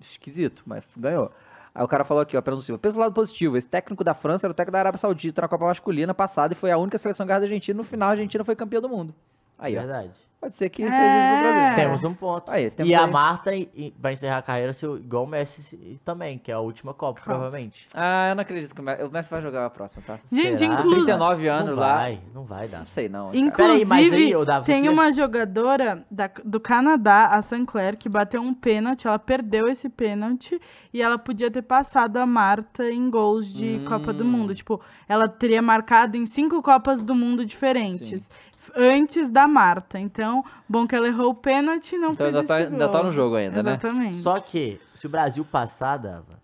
[0.00, 1.30] esquisito, mas ganhou.
[1.74, 2.78] Aí o cara falou aqui, ó, apenas um Silva.
[2.78, 5.48] Pensa do lado positivo, esse técnico da França era o técnico da Arábia Saudita na
[5.48, 7.76] Copa Masculina passada e foi a única seleção ganhada da Argentina.
[7.76, 9.12] No final, a Argentina foi campeã do mundo.
[9.58, 9.80] Aí, ó.
[9.80, 10.12] Verdade.
[10.44, 10.90] Pode ser que É.
[10.90, 11.74] seja isso pro Brasil.
[11.76, 12.50] Temos um ponto.
[12.50, 13.10] Aí, temos e a aí.
[13.10, 16.60] Marta e- e vai encerrar a carreira seu, igual o Messi também, que é a
[16.60, 17.86] última Copa, provavelmente.
[17.94, 20.18] Ah, eu não acredito que o Messi, o Messi vai jogar a próxima, tá?
[20.30, 20.74] Gente, Será?
[20.74, 21.94] inclusive, 39 anos não lá.
[21.96, 22.80] vai, não vai dar.
[22.80, 23.26] Não sei não.
[23.28, 23.38] cara.
[23.38, 28.08] Inclusive, Peraí, mas aí, Davi, tem queria- uma jogadora da- do Canadá, a Sinclair, que
[28.10, 30.60] bateu um pênalti, ela perdeu esse pênalti
[30.92, 34.28] e ela podia ter passado a Marta em gols de Copa do Hum.
[34.28, 34.54] Mundo.
[34.54, 34.78] Tipo,
[35.08, 38.22] ela teria marcado em cinco Copas do Mundo diferentes.
[38.22, 38.28] Sim.
[38.74, 39.98] Antes da Marta.
[39.98, 43.10] Então, bom que ela errou o pênalti e não Então ainda tá, ainda tá no
[43.10, 43.72] jogo ainda, né?
[43.72, 44.16] Exatamente.
[44.16, 46.42] Só que, se o Brasil passar, Dava.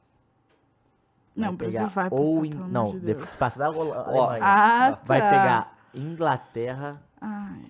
[1.34, 3.02] Não, vai o Brasil vai passar, ou amor Não, de Deus.
[3.04, 4.44] depois de passar da Alemanha.
[4.44, 5.30] Ah, Vai tá.
[5.30, 7.62] pegar Inglaterra Ai.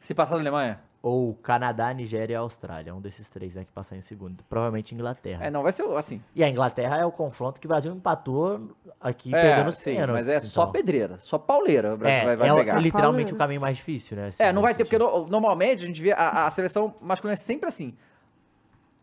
[0.00, 0.80] Se passar na Alemanha?
[1.02, 2.94] Ou Canadá, Nigéria e Austrália.
[2.94, 4.44] Um desses três, né, que passar em segundo.
[4.48, 5.44] Provavelmente Inglaterra.
[5.44, 6.22] É, não, vai ser assim.
[6.32, 8.68] E a Inglaterra é o confronto que o Brasil empatou
[9.00, 10.14] aqui, é, perdendo os sim, pênaltis.
[10.14, 10.72] mas é só então.
[10.72, 12.78] pedreira, só pauleira o Brasil É, vai, vai é pegar.
[12.78, 13.34] literalmente Pauleira.
[13.34, 14.28] o caminho mais difícil, né?
[14.28, 15.18] assim, É, não vai ter, porque sentido.
[15.22, 17.94] no- normalmente a gente vê a, a seleção masculina é sempre assim.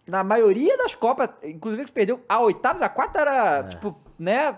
[0.07, 3.63] Na maioria das Copas, inclusive a gente perdeu a oitava, a quarta era, É.
[3.63, 4.57] tipo, né?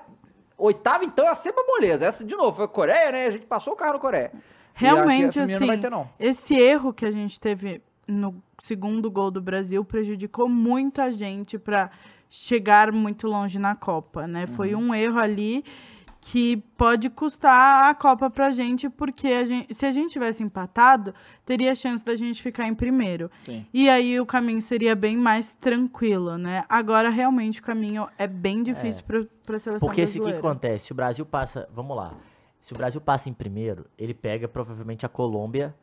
[0.57, 2.05] Oitava, então, era sempre a moleza.
[2.05, 3.25] Essa, de novo, foi a Coreia, né?
[3.25, 4.31] A gente passou o carro na Coreia.
[4.75, 6.09] A Realmente, assim, Não vai ter, não.
[6.19, 11.89] esse erro que a gente teve no segundo gol do Brasil prejudicou muita gente para
[12.29, 14.47] chegar muito longe na Copa, né?
[14.47, 14.89] Foi Uhum.
[14.89, 15.63] um erro ali
[16.23, 21.15] que pode custar a Copa pra gente, porque a gente- se a gente tivesse empatado,
[21.43, 23.29] teria chance da gente ficar em primeiro.
[23.43, 23.65] Sim.
[23.73, 26.63] E aí o caminho seria bem mais tranquilo, né?
[26.69, 30.29] Agora, realmente, o caminho é bem difícil pra para a seleção Porque se o que
[30.29, 30.47] brasileira.
[30.47, 30.91] acontece?
[30.91, 31.67] O Brasil passa.
[31.73, 32.13] Vamos lá.
[32.61, 35.73] Se o Brasil passa em primeiro, ele pega provavelmente a Colômbia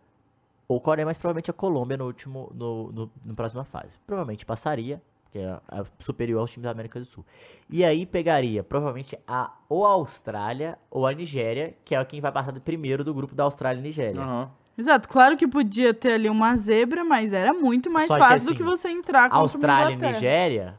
[0.66, 2.52] ou Coreia, mas provavelmente a Colômbia no último.
[2.54, 3.98] no, no, no próxima fase.
[4.06, 7.24] Provavelmente passaria, que é a superior aos times da América do Sul.
[7.68, 12.30] E aí pegaria provavelmente a ou a Austrália ou a Nigéria, que é quem vai
[12.30, 14.20] passar de primeiro do grupo da Austrália e Nigéria.
[14.20, 14.50] Aham.
[14.78, 18.46] Exato, claro que podia ter ali uma zebra, mas era muito mais Só que, fácil
[18.46, 19.96] do assim, que você entrar contra Austrália e.
[19.96, 20.78] Nigéria,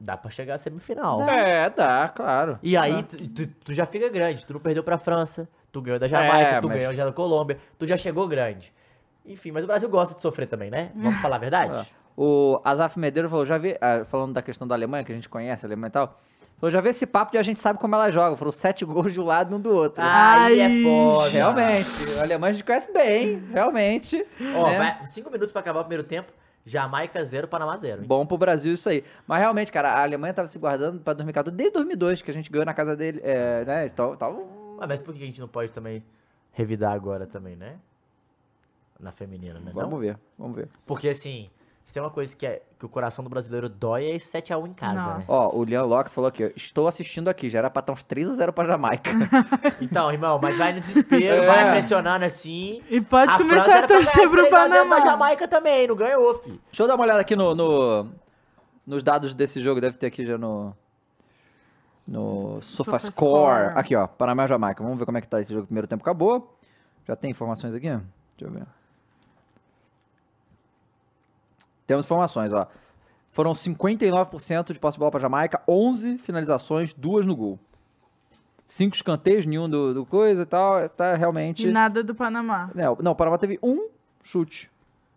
[0.00, 1.18] dá pra chegar à semifinal.
[1.24, 1.32] Dá.
[1.36, 2.58] É, dá, claro.
[2.62, 4.44] E aí, tu, tu- tu já fica grande.
[4.46, 7.12] Tu não perdeu pra França, tu ganhou da Jamaica, É, tu mas- ganhou já da
[7.12, 8.72] Colômbia, tu já chegou grande.
[9.26, 10.90] Enfim, mas o Brasil gosta de sofrer também, né?
[10.94, 11.86] Vamos falar a verdade?
[12.16, 15.28] O Azaf Medeiro falou, já vi, ah, falando da questão da Alemanha, que a gente
[15.28, 16.18] conhece a Alemanha e tal,
[16.56, 18.36] falou, já vi esse papo de a gente sabe como ela joga.
[18.36, 20.02] Falou, sete gols de um lado e um do outro.
[20.02, 21.28] Aí Ai, é foda.
[21.30, 21.88] Realmente,
[22.18, 24.26] a Alemanha a gente conhece bem, realmente.
[24.56, 24.78] Ó, né?
[24.78, 26.32] vai, cinco minutos pra acabar o primeiro tempo.
[26.68, 28.02] Jamaica 0, Panamá 0.
[28.06, 29.02] Bom pro Brasil isso aí.
[29.26, 32.50] Mas realmente, cara, a Alemanha tava se guardando pra 2014, desde 2002, que a gente
[32.50, 33.86] ganhou na casa dele, é, né?
[33.86, 34.38] Então, tava...
[34.86, 36.04] mas por que a gente não pode também
[36.52, 37.76] revidar agora também, né?
[39.00, 39.70] Na feminina, né?
[39.72, 39.98] Vamos Não?
[39.98, 40.68] ver, vamos ver.
[40.84, 41.48] Porque assim,
[41.88, 44.66] se tem uma coisa que, é, que o coração do brasileiro dói é esse 7x1
[44.68, 45.24] em casa, né?
[45.26, 48.04] Ó, o Leon Locks falou aqui, ó, estou assistindo aqui, já era pra estar uns
[48.04, 49.10] 3x0 pra Jamaica.
[49.80, 51.46] Então, irmão, mas vai no desespero, É.
[51.46, 52.82] vai pressionando assim.
[52.90, 54.98] E pode A França começar a torcer pro 3 a 0 Panamá.
[54.98, 56.60] da Jamaica também, não ganhou, fi.
[56.70, 58.06] Deixa eu dar uma olhada aqui no, no-
[58.86, 60.76] nos dados desse jogo, deve ter aqui já no
[62.06, 63.00] no SofaScore.
[63.10, 63.78] SofaScore.
[63.78, 64.82] Aqui, ó, Panamá e Jamaica.
[64.82, 65.64] Vamos ver como é que tá esse jogo.
[65.64, 66.54] O primeiro tempo acabou.
[67.06, 67.88] Já tem informações aqui?
[67.88, 68.02] Deixa
[68.42, 68.66] eu ver.
[71.88, 72.68] Temos informações, ó.
[73.30, 77.58] Foram 59% de posse de bola para Jamaica, 11 finalizações, duas no gol.
[78.66, 80.86] Cinco escanteios, nenhum do, do coisa e tal.
[80.90, 81.66] Tá realmente.
[81.66, 82.70] E nada do Panamá.
[82.74, 83.88] Não, não, o Panamá teve um
[84.22, 84.70] chute.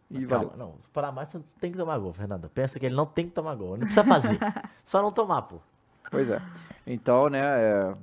[0.10, 0.58] E Calma, valeu.
[0.58, 0.68] não.
[0.76, 2.50] O Panamá você tem que tomar gol, Fernanda.
[2.54, 3.72] Pensa que ele não tem que tomar gol.
[3.72, 4.40] Não precisa fazer.
[4.86, 5.58] Só não tomar, pô.
[6.10, 6.42] Pois é.
[6.88, 7.94] Então, né, é,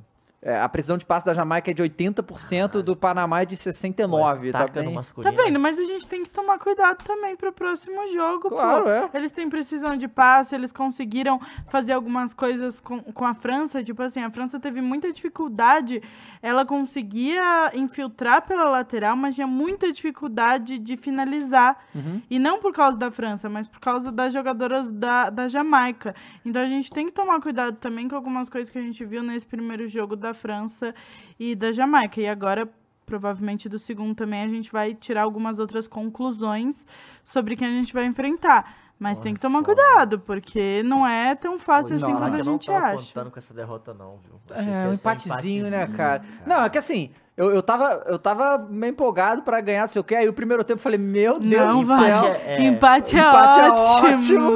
[0.40, 4.52] É, a precisão de passe da Jamaica é de 80%, do Panamá é de 69%.
[4.52, 5.02] Tá, Taca no bem...
[5.22, 5.58] Tá vendo?
[5.58, 8.90] Mas a gente tem que tomar cuidado também pro próximo jogo, Claro, pô.
[8.90, 9.10] é.
[9.14, 13.82] Eles têm precisão de passe, eles conseguiram fazer algumas coisas com, com a França.
[13.82, 16.00] Tipo assim, a França teve muita dificuldade.
[16.40, 21.76] Ela conseguia infiltrar pela lateral, mas tinha muita dificuldade de finalizar.
[21.92, 22.22] Uhum.
[22.30, 26.14] E não por causa da França, mas por causa das jogadoras da, da Jamaica.
[26.44, 29.20] Então a gente tem que tomar cuidado também com algumas coisas que a gente viu
[29.20, 30.94] nesse primeiro jogo da França
[31.38, 32.20] e da Jamaica.
[32.20, 32.68] E agora,
[33.06, 36.86] provavelmente do segundo também, a gente vai tirar algumas outras conclusões
[37.24, 38.76] sobre quem a gente vai enfrentar.
[39.00, 39.74] Mas tem que tomar foda.
[39.80, 42.96] cuidado, porque não é tão fácil assim Não, como a eu não gente tava acha.
[43.06, 44.40] contando com essa derrota, não, viu?
[44.50, 46.22] Achei É, um empatezinho, né, empatezinho, cara?
[46.44, 50.04] Não, é que assim, eu, eu, tava, eu tava meio empolgado pra ganhar, sei o
[50.04, 50.16] quê.
[50.16, 51.96] Aí o primeiro tempo eu falei, meu Deus Não do céu.
[51.96, 54.08] Empate é- Empate é, empate é ótimo.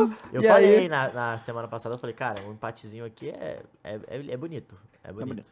[0.03, 0.15] ótimo.
[0.33, 0.89] Eu E falei aí?
[0.89, 4.75] na, na semana passada, eu falei, cara, um empatezinho aqui é, é, é, é bonito.
[5.05, 5.45] É bonito.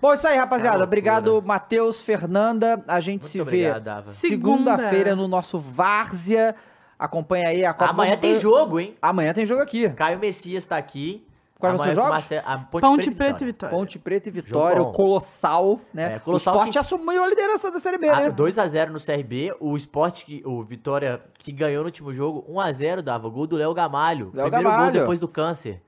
[0.00, 0.78] Bom, isso aí, rapaziada.
[0.78, 1.42] Tá Obrigado.
[1.42, 2.82] Matheus, Fernanda.
[2.86, 6.54] A gente Muito se obrigado, vê segunda-feira no nosso Várzea.
[6.98, 7.90] Acompanha aí a Copa.
[7.90, 8.94] Amanhã tem jogo, hein?
[9.00, 9.88] Amanhã tem jogo aqui.
[9.90, 11.26] Caio Messias tá aqui.
[11.58, 11.96] Com jogos?
[11.96, 13.74] Marce- a Ponte, Ponte Preta, Preta e Vitória.
[13.76, 14.92] Ponte Preta e Vitória, o.
[14.92, 16.16] Colossal, né?
[16.16, 18.30] É, Colossal o Sport que- assumiu a liderança da Série B, Ah, né?
[18.30, 23.26] 2x0 no CRB, o Sport, que- o Vitória, que ganhou no último jogo, 1x0 dava,
[23.30, 24.30] gol do Léo Gamalho.
[24.34, 24.92] Léo Primeiro Gamalho.
[24.92, 25.80] gol depois do câncer.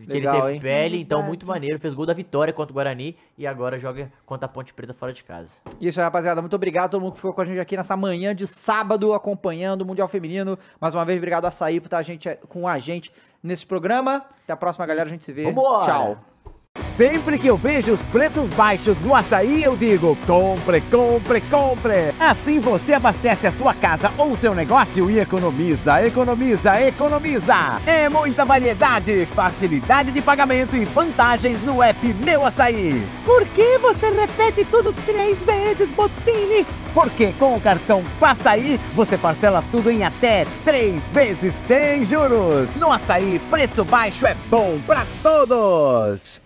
[0.00, 0.60] Que Legal, ele teve hein?
[0.60, 1.78] pele, então muito maneiro.
[1.78, 5.12] Fez gol da vitória contra o Guarani e agora joga contra a Ponte Preta fora
[5.12, 5.56] de casa.
[5.80, 6.40] Isso aí, rapaziada.
[6.42, 9.14] Muito obrigado a todo mundo que ficou com a gente aqui nessa manhã de sábado,
[9.14, 10.58] acompanhando o Mundial Feminino.
[10.80, 14.24] Mais uma vez, obrigado a Açaí por estar a gente, com a gente nesse programa.
[14.44, 15.08] Até a próxima, galera.
[15.08, 15.44] A gente se vê.
[15.44, 15.86] Vambora!
[15.86, 16.35] Tchau.
[16.80, 22.14] Sempre que eu vejo os preços baixos no açaí, eu digo: compre, compre, compre.
[22.18, 27.54] Assim você abastece a sua casa ou seu negócio e economiza, economiza, economiza.
[27.86, 33.06] É muita variedade, facilidade de pagamento e vantagens no app Meu Açaí.
[33.24, 36.66] Por que você repete tudo três vezes, Botini?
[36.94, 42.68] Porque com o cartão Passaí você parcela tudo em até três vezes sem juros.
[42.76, 46.45] No açaí, preço baixo é bom pra todos.